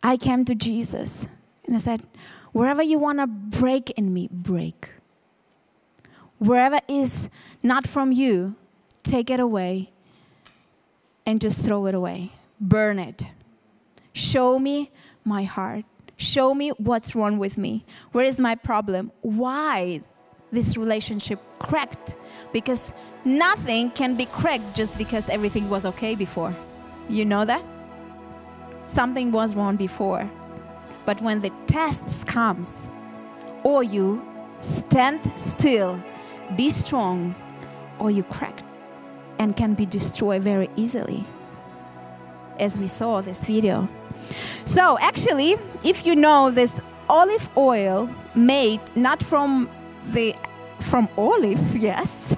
I 0.03 0.17
came 0.17 0.45
to 0.45 0.55
Jesus 0.55 1.27
and 1.67 1.75
I 1.75 1.79
said, 1.79 2.05
Wherever 2.53 2.83
you 2.83 2.99
want 2.99 3.19
to 3.19 3.27
break 3.27 3.91
in 3.91 4.13
me, 4.13 4.29
break. 4.31 4.93
Wherever 6.39 6.81
is 6.89 7.29
not 7.63 7.87
from 7.87 8.13
you, 8.13 8.57
take 9.03 9.31
it 9.31 9.39
away 9.39 9.91
and 11.27 11.41
just 11.41 11.61
throw 11.61 11.87
it 11.87 11.95
away. 11.95 12.31
Burn 12.61 12.99
it. 12.99 13.31
Show 14.13 14.59
me 14.59 14.91
my 15.25 15.45
heart. 15.45 15.85
Show 16.17 16.55
me 16.55 16.71
what's 16.79 17.15
wrong 17.15 17.39
with 17.39 17.57
me. 17.57 17.85
Where 18.13 18.25
is 18.25 18.39
my 18.39 18.55
problem? 18.55 19.11
Why 19.23 20.03
this 20.53 20.77
relationship 20.77 21.41
cracked? 21.59 22.17
Because 22.53 22.93
nothing 23.25 23.91
can 23.91 24.17
be 24.17 24.27
cracked 24.27 24.75
just 24.75 24.99
because 24.99 25.29
everything 25.29 25.71
was 25.71 25.87
okay 25.87 26.15
before. 26.15 26.55
You 27.09 27.25
know 27.25 27.45
that? 27.45 27.65
something 28.93 29.33
was 29.33 29.55
wrong 29.55 29.77
before. 29.77 30.29
But 31.05 31.21
when 31.23 31.41
the 31.41 31.51
tests 31.67 32.25
comes, 32.25 32.73
or 33.63 33.83
you 33.83 34.23
stand 34.61 35.21
still, 35.37 36.03
be 36.57 36.71
strong, 36.71 37.35
or 37.99 38.11
you 38.11 38.23
crack 38.25 38.63
and 39.39 39.57
can 39.57 39.75
be 39.75 39.87
destroyed 39.87 40.43
very 40.43 40.69
easily. 40.77 41.25
As 42.59 42.77
we 42.77 42.87
saw 42.87 43.21
this 43.21 43.39
video. 43.39 43.89
So 44.65 44.99
actually, 45.01 45.57
if 45.85 46.07
you 46.07 46.15
know 46.15 46.51
this 46.51 46.73
olive 47.09 47.49
oil 47.57 48.09
made 48.35 48.81
not 48.95 49.23
from 49.23 49.69
the 50.07 50.35
from 50.81 51.09
olive, 51.17 51.77
yes, 51.89 52.37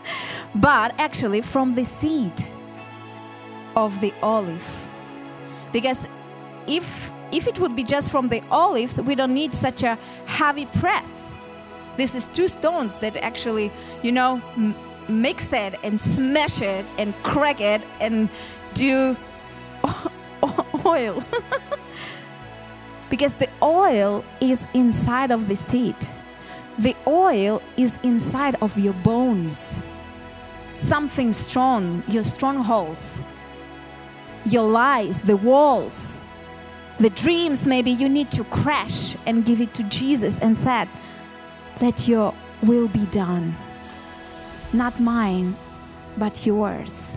but 0.54 0.94
actually 0.98 1.40
from 1.40 1.74
the 1.74 1.84
seed 1.84 2.32
of 3.76 4.00
the 4.00 4.12
olive 4.22 4.66
because 5.72 5.98
if 6.66 7.10
if 7.32 7.46
it 7.46 7.58
would 7.60 7.76
be 7.76 7.84
just 7.84 8.10
from 8.10 8.28
the 8.28 8.42
olives, 8.50 8.96
we 8.96 9.14
don't 9.14 9.32
need 9.32 9.54
such 9.54 9.84
a 9.84 9.96
heavy 10.26 10.66
press. 10.66 11.12
This 11.96 12.14
is 12.14 12.26
two 12.26 12.48
stones 12.48 12.96
that 12.96 13.16
actually, 13.18 13.70
you 14.02 14.10
know, 14.10 14.42
mix 15.08 15.52
it 15.52 15.74
and 15.84 16.00
smash 16.00 16.60
it 16.60 16.84
and 16.98 17.14
crack 17.22 17.60
it 17.60 17.82
and 18.00 18.28
do 18.74 19.16
oil. 20.86 21.22
because 23.10 23.32
the 23.34 23.48
oil 23.62 24.24
is 24.40 24.64
inside 24.74 25.30
of 25.30 25.48
the 25.48 25.56
seed. 25.56 25.96
The 26.78 26.96
oil 27.06 27.60
is 27.76 27.98
inside 28.02 28.56
of 28.62 28.78
your 28.78 28.94
bones. 28.94 29.82
Something 30.78 31.32
strong, 31.32 32.02
your 32.08 32.24
strongholds 32.24 33.22
your 34.44 34.68
lies, 34.68 35.20
the 35.22 35.36
walls, 35.36 36.18
the 36.98 37.10
dreams, 37.10 37.66
maybe 37.66 37.90
you 37.90 38.08
need 38.08 38.30
to 38.30 38.44
crash 38.44 39.16
and 39.26 39.44
give 39.44 39.60
it 39.60 39.74
to 39.74 39.82
Jesus 39.84 40.38
and 40.40 40.56
said, 40.56 40.88
Let 41.80 42.08
your 42.08 42.34
will 42.62 42.88
be 42.88 43.06
done. 43.06 43.54
Not 44.72 45.00
mine, 45.00 45.56
but 46.16 46.46
yours. 46.46 47.09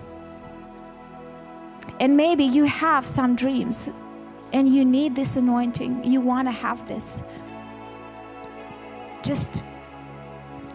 And 1.99 2.17
maybe 2.17 2.43
you 2.43 2.65
have 2.65 3.05
some 3.05 3.35
dreams 3.35 3.87
and 4.51 4.67
you 4.73 4.85
need 4.85 5.15
this 5.15 5.35
anointing. 5.35 6.03
You 6.03 6.21
want 6.21 6.47
to 6.47 6.51
have 6.51 6.87
this. 6.87 7.23
Just 9.23 9.63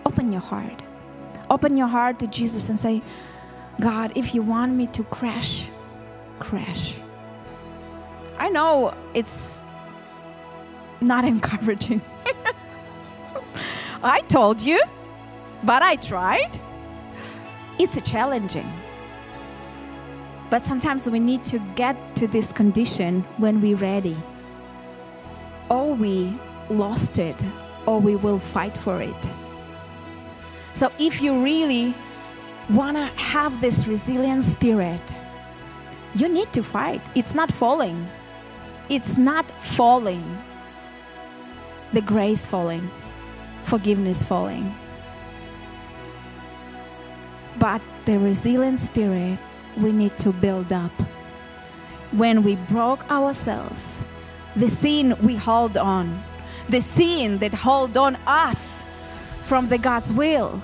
open 0.04 0.32
your 0.32 0.40
heart. 0.40 0.82
Open 1.50 1.76
your 1.76 1.86
heart 1.86 2.18
to 2.20 2.26
Jesus 2.26 2.68
and 2.68 2.78
say, 2.78 3.02
God, 3.80 4.12
if 4.16 4.34
you 4.34 4.42
want 4.42 4.74
me 4.74 4.86
to 4.88 5.04
crash, 5.04 5.70
crash. 6.38 7.00
I 8.38 8.48
know 8.48 8.94
it's 9.14 9.60
not 11.00 11.24
encouraging. 11.34 12.02
I 14.02 14.20
told 14.28 14.60
you, 14.60 14.80
but 15.64 15.82
I 15.82 15.96
tried. 15.96 16.60
It's 17.78 18.00
challenging. 18.08 18.68
But 20.50 20.64
sometimes 20.64 21.06
we 21.06 21.18
need 21.18 21.44
to 21.46 21.58
get 21.74 21.96
to 22.16 22.26
this 22.26 22.46
condition 22.46 23.22
when 23.36 23.60
we're 23.60 23.76
ready. 23.76 24.16
Or 25.68 25.94
we 25.94 26.32
lost 26.70 27.18
it, 27.18 27.36
or 27.86 28.00
we 28.00 28.16
will 28.16 28.38
fight 28.38 28.76
for 28.76 29.02
it. 29.02 29.30
So 30.74 30.90
if 30.98 31.20
you 31.20 31.42
really 31.42 31.94
want 32.70 32.96
to 32.96 33.06
have 33.20 33.60
this 33.60 33.86
resilient 33.86 34.44
spirit, 34.44 35.00
you 36.14 36.28
need 36.28 36.52
to 36.52 36.62
fight. 36.62 37.02
It's 37.14 37.34
not 37.34 37.52
falling. 37.52 38.08
It's 38.88 39.18
not 39.18 39.50
falling. 39.50 40.24
The 41.92 42.00
grace 42.00 42.44
falling, 42.44 42.90
forgiveness 43.64 44.22
falling. 44.22 44.74
But 47.58 47.82
the 48.04 48.18
resilient 48.18 48.80
spirit 48.80 49.38
we 49.80 49.92
need 49.92 50.16
to 50.18 50.32
build 50.32 50.72
up. 50.72 50.92
When 52.12 52.42
we 52.42 52.56
broke 52.56 53.08
ourselves, 53.10 53.84
the 54.56 54.68
sin 54.68 55.16
we 55.22 55.36
hold 55.36 55.76
on, 55.76 56.22
the 56.68 56.80
sin 56.80 57.38
that 57.38 57.54
hold 57.54 57.96
on 57.96 58.16
us 58.26 58.80
from 59.42 59.68
the 59.68 59.78
God's 59.78 60.12
will, 60.12 60.60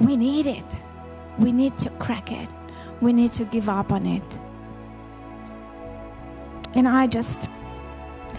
we 0.00 0.16
need 0.16 0.46
it. 0.46 0.76
We 1.38 1.52
need 1.52 1.76
to 1.78 1.90
crack 1.90 2.32
it. 2.32 2.48
We 3.00 3.12
need 3.12 3.32
to 3.34 3.44
give 3.44 3.68
up 3.68 3.92
on 3.92 4.06
it. 4.06 4.38
And 6.74 6.88
I 6.88 7.06
just, 7.06 7.48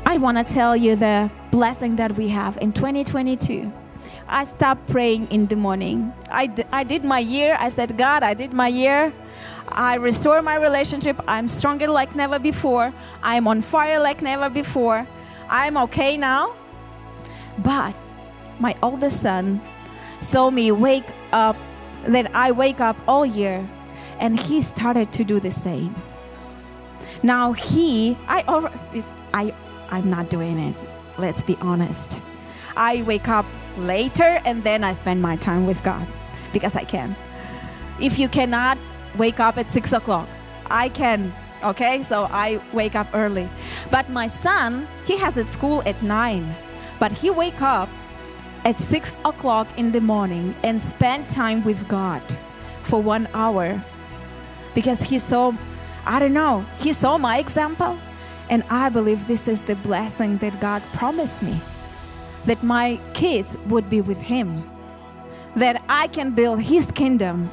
I 0.05 0.17
want 0.17 0.37
to 0.37 0.43
tell 0.43 0.75
you 0.75 0.95
the 0.95 1.29
blessing 1.51 1.95
that 1.97 2.15
we 2.17 2.29
have 2.29 2.57
in 2.61 2.73
2022. 2.73 3.71
I 4.27 4.43
stopped 4.43 4.87
praying 4.87 5.27
in 5.31 5.47
the 5.47 5.55
morning. 5.55 6.13
I, 6.29 6.53
I 6.71 6.83
did 6.83 7.03
my 7.03 7.19
year. 7.19 7.57
I 7.59 7.69
said, 7.69 7.97
God, 7.97 8.21
I 8.21 8.33
did 8.33 8.53
my 8.53 8.67
year. 8.67 9.11
I 9.71 9.95
restore 9.95 10.41
my 10.41 10.55
relationship. 10.55 11.19
I'm 11.27 11.47
stronger 11.47 11.87
like 11.87 12.15
never 12.15 12.39
before. 12.39 12.93
I'm 13.23 13.47
on 13.47 13.61
fire 13.61 13.99
like 13.99 14.21
never 14.21 14.49
before. 14.49 15.07
I'm 15.49 15.77
okay 15.77 16.17
now. 16.17 16.55
But 17.59 17.95
my 18.59 18.75
oldest 18.83 19.21
son 19.21 19.61
saw 20.19 20.49
me 20.49 20.71
wake 20.71 21.09
up, 21.31 21.55
that 22.07 22.33
I 22.35 22.51
wake 22.51 22.79
up 22.79 22.97
all 23.07 23.25
year, 23.25 23.67
and 24.19 24.39
he 24.39 24.61
started 24.61 25.11
to 25.13 25.23
do 25.23 25.39
the 25.39 25.51
same. 25.51 25.95
Now 27.23 27.53
he, 27.53 28.17
I, 28.27 28.43
I, 29.33 29.53
I'm 29.89 30.09
not 30.09 30.29
doing 30.29 30.57
it. 30.59 30.75
Let's 31.17 31.41
be 31.41 31.57
honest. 31.61 32.19
I 32.75 33.01
wake 33.03 33.27
up 33.27 33.45
later 33.77 34.41
and 34.45 34.63
then 34.63 34.83
I 34.83 34.93
spend 34.93 35.21
my 35.21 35.35
time 35.35 35.67
with 35.67 35.83
God 35.83 36.05
because 36.53 36.75
I 36.75 36.83
can. 36.83 37.15
If 37.99 38.17
you 38.17 38.29
cannot 38.29 38.77
wake 39.17 39.39
up 39.39 39.57
at 39.57 39.69
six 39.69 39.91
o'clock, 39.91 40.27
I 40.69 40.89
can. 40.89 41.33
Okay, 41.63 42.03
so 42.03 42.27
I 42.31 42.61
wake 42.71 42.95
up 42.95 43.07
early. 43.13 43.49
But 43.91 44.09
my 44.09 44.27
son, 44.27 44.87
he 45.05 45.17
has 45.17 45.37
at 45.37 45.49
school 45.49 45.83
at 45.85 46.01
nine, 46.01 46.55
but 46.99 47.11
he 47.11 47.29
wake 47.29 47.61
up 47.61 47.89
at 48.63 48.79
six 48.79 49.13
o'clock 49.25 49.67
in 49.77 49.91
the 49.91 50.01
morning 50.01 50.55
and 50.63 50.81
spend 50.81 51.29
time 51.29 51.63
with 51.63 51.87
God 51.87 52.21
for 52.83 53.01
one 53.01 53.27
hour 53.33 53.81
because 54.73 55.01
he 55.01 55.19
saw, 55.19 55.53
I 56.05 56.19
don't 56.19 56.33
know, 56.33 56.65
he 56.79 56.93
saw 56.93 57.17
my 57.17 57.39
example. 57.39 57.97
And 58.49 58.63
I 58.69 58.89
believe 58.89 59.27
this 59.27 59.47
is 59.47 59.61
the 59.61 59.75
blessing 59.75 60.37
that 60.37 60.59
God 60.59 60.81
promised 60.93 61.43
me 61.43 61.59
that 62.45 62.63
my 62.63 62.99
kids 63.13 63.57
would 63.67 63.89
be 63.89 64.01
with 64.01 64.21
Him, 64.21 64.67
that 65.55 65.83
I 65.87 66.07
can 66.07 66.31
build 66.31 66.61
His 66.61 66.85
kingdom, 66.91 67.51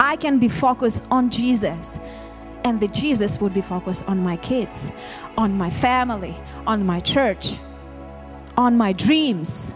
I 0.00 0.16
can 0.16 0.38
be 0.38 0.48
focused 0.48 1.04
on 1.10 1.30
Jesus, 1.30 2.00
and 2.64 2.80
the 2.80 2.88
Jesus 2.88 3.40
would 3.40 3.54
be 3.54 3.60
focused 3.60 4.04
on 4.08 4.22
my 4.22 4.36
kids, 4.36 4.92
on 5.36 5.56
my 5.56 5.70
family, 5.70 6.36
on 6.66 6.84
my 6.84 7.00
church, 7.00 7.58
on 8.56 8.76
my 8.76 8.92
dreams. 8.92 9.74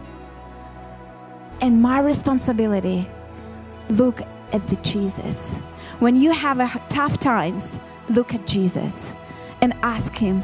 And 1.61 1.81
my 1.81 2.01
responsibility 2.01 3.09
look 3.89 4.23
at 4.53 4.67
the 4.69 4.77
Jesus. 4.77 5.57
When 6.01 6.17
you 6.17 6.33
have 6.33 6.61
a 6.61 6.69
tough 6.89 7.19
times, 7.19 7.69
look 8.09 8.35
at 8.35 8.47
Jesus 8.47 9.13
and 9.61 9.73
ask 9.83 10.15
him, 10.15 10.43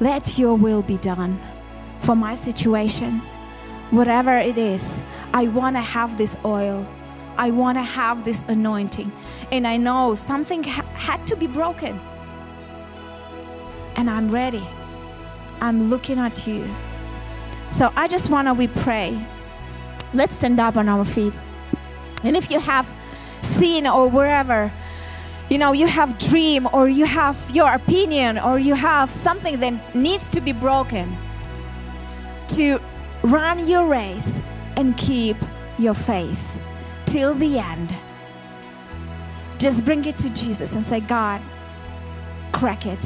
let 0.00 0.38
your 0.38 0.56
will 0.56 0.82
be 0.82 0.96
done 0.98 1.38
for 2.00 2.16
my 2.16 2.34
situation, 2.34 3.20
whatever 3.90 4.36
it 4.36 4.58
is. 4.58 5.02
I 5.32 5.46
want 5.48 5.76
to 5.76 5.80
have 5.80 6.18
this 6.18 6.36
oil. 6.44 6.86
I 7.40 7.50
want 7.50 7.78
to 7.78 7.82
have 7.82 8.22
this 8.22 8.44
anointing. 8.48 9.10
And 9.50 9.66
I 9.66 9.78
know 9.78 10.14
something 10.14 10.62
ha- 10.62 10.84
had 10.92 11.26
to 11.28 11.36
be 11.36 11.46
broken. 11.46 11.98
And 13.96 14.10
I'm 14.10 14.30
ready. 14.30 14.62
I'm 15.62 15.84
looking 15.84 16.18
at 16.18 16.46
you. 16.46 16.68
So 17.70 17.90
I 17.96 18.08
just 18.08 18.28
want 18.28 18.46
to 18.48 18.52
we 18.52 18.66
pray. 18.66 19.18
Let's 20.12 20.34
stand 20.34 20.60
up 20.60 20.76
on 20.76 20.86
our 20.90 21.06
feet. 21.06 21.32
And 22.24 22.36
if 22.36 22.50
you 22.50 22.60
have 22.60 22.86
seen 23.40 23.86
or 23.86 24.06
wherever, 24.10 24.70
you 25.48 25.56
know, 25.56 25.72
you 25.72 25.86
have 25.86 26.18
dream 26.18 26.68
or 26.74 26.90
you 26.90 27.06
have 27.06 27.38
your 27.54 27.72
opinion 27.72 28.38
or 28.38 28.58
you 28.58 28.74
have 28.74 29.08
something 29.10 29.60
that 29.60 29.94
needs 29.94 30.28
to 30.28 30.42
be 30.42 30.52
broken 30.52 31.16
to 32.48 32.78
run 33.22 33.66
your 33.66 33.86
race 33.86 34.42
and 34.76 34.94
keep 34.98 35.38
your 35.78 35.94
faith 35.94 36.60
till 37.10 37.34
the 37.34 37.58
end. 37.58 37.92
Just 39.58 39.84
bring 39.84 40.04
it 40.04 40.16
to 40.18 40.30
Jesus 40.30 40.76
and 40.76 40.86
say, 40.86 41.00
God, 41.00 41.42
crack 42.52 42.86
it, 42.86 43.04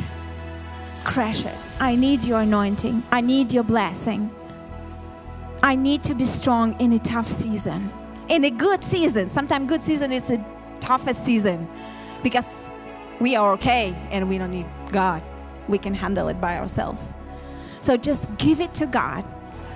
crash 1.05 1.47
it. 1.47 1.55
I 1.81 1.97
need 1.97 2.23
your 2.23 2.41
anointing, 2.41 3.03
I 3.11 3.23
need 3.23 3.53
your 3.53 3.65
blessing. 3.65 4.31
I 5.63 5.75
need 5.75 6.03
to 6.03 6.15
be 6.15 6.27
strong 6.27 6.79
in 6.79 6.93
a 6.93 6.99
tough 6.99 7.27
season, 7.27 7.91
in 8.29 8.45
a 8.45 8.51
good 8.51 8.85
season. 8.85 9.31
Sometimes 9.31 9.67
good 9.67 9.83
season 9.83 10.13
is 10.13 10.29
the 10.29 10.45
toughest 10.81 11.25
season 11.25 11.67
because 12.23 12.69
we 13.21 13.37
are 13.37 13.53
okay 13.55 13.95
and 14.11 14.29
we 14.29 14.37
don't 14.37 14.51
need 14.51 14.67
God. 14.93 15.23
We 15.67 15.79
can 15.79 15.95
handle 15.95 16.29
it 16.29 16.39
by 16.43 16.59
ourselves. 16.59 17.09
So 17.81 17.97
just 17.97 18.29
give 18.37 18.61
it 18.61 18.75
to 18.75 18.87
God. 18.87 19.25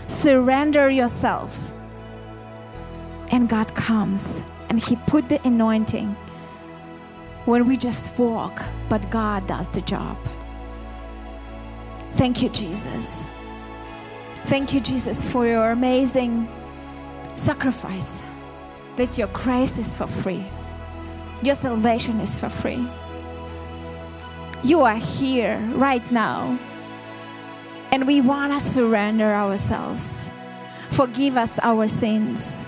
Surrender 0.06 0.90
yourself. 0.90 1.72
And 3.30 3.48
God 3.48 3.74
comes 3.74 4.42
and 4.68 4.82
He 4.82 4.96
put 5.06 5.28
the 5.28 5.40
anointing 5.46 6.16
when 7.44 7.64
we 7.64 7.76
just 7.76 8.18
walk, 8.18 8.62
but 8.88 9.10
God 9.10 9.46
does 9.46 9.68
the 9.68 9.80
job. 9.80 10.16
Thank 12.12 12.42
you, 12.42 12.48
Jesus. 12.50 13.24
Thank 14.46 14.72
you, 14.72 14.80
Jesus, 14.80 15.22
for 15.30 15.46
your 15.46 15.70
amazing 15.70 16.48
sacrifice. 17.36 18.22
That 18.96 19.16
your 19.16 19.28
grace 19.28 19.78
is 19.78 19.94
for 19.94 20.06
free, 20.06 20.44
your 21.42 21.54
salvation 21.54 22.20
is 22.20 22.36
for 22.36 22.48
free. 22.48 22.84
You 24.64 24.82
are 24.82 24.96
here 24.96 25.58
right 25.74 26.02
now, 26.10 26.58
and 27.92 28.06
we 28.06 28.20
want 28.20 28.52
to 28.52 28.68
surrender 28.68 29.32
ourselves. 29.32 30.28
Forgive 30.90 31.36
us 31.36 31.56
our 31.62 31.86
sins. 31.86 32.66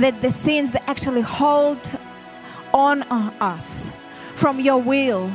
That 0.00 0.22
the 0.22 0.30
sins 0.30 0.72
that 0.72 0.88
actually 0.88 1.20
hold 1.20 1.90
on 2.72 3.02
uh, 3.02 3.30
us 3.38 3.90
from 4.34 4.58
your 4.58 4.78
will, 4.78 5.30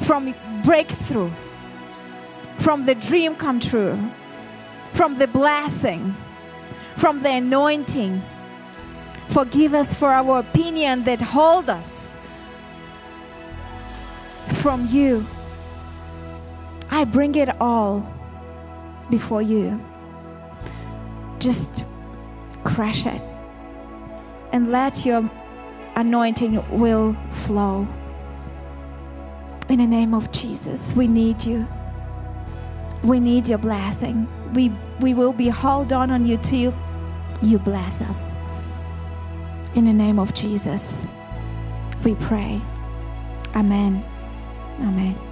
from 0.00 0.34
breakthrough, 0.62 1.30
from 2.58 2.84
the 2.84 2.94
dream 2.94 3.34
come 3.34 3.60
true, 3.60 3.98
from 4.92 5.16
the 5.16 5.26
blessing, 5.26 6.14
from 6.98 7.22
the 7.22 7.30
anointing. 7.30 8.20
Forgive 9.28 9.72
us 9.72 9.94
for 9.94 10.08
our 10.08 10.40
opinion 10.40 11.04
that 11.04 11.22
hold 11.22 11.70
us 11.70 12.14
from 14.60 14.86
you. 14.88 15.24
I 16.90 17.04
bring 17.04 17.34
it 17.36 17.58
all 17.58 18.06
before 19.08 19.40
you. 19.40 19.80
Just 21.38 21.84
crush 22.64 23.06
it 23.06 23.27
and 24.52 24.70
let 24.70 25.04
your 25.04 25.30
anointing 25.96 26.62
will 26.78 27.16
flow. 27.30 27.86
In 29.68 29.78
the 29.78 29.86
name 29.86 30.14
of 30.14 30.30
Jesus, 30.32 30.94
we 30.94 31.06
need 31.06 31.44
you. 31.44 31.66
We 33.04 33.20
need 33.20 33.48
your 33.48 33.58
blessing. 33.58 34.28
We, 34.54 34.72
we 35.00 35.14
will 35.14 35.32
be 35.32 35.48
hold 35.48 35.92
on 35.92 36.10
on 36.10 36.26
you 36.26 36.38
till 36.38 36.74
you 37.42 37.58
bless 37.58 38.00
us. 38.00 38.34
In 39.74 39.84
the 39.84 39.92
name 39.92 40.18
of 40.18 40.32
Jesus, 40.34 41.04
we 42.04 42.14
pray. 42.14 42.60
Amen. 43.54 44.02
Amen. 44.80 45.27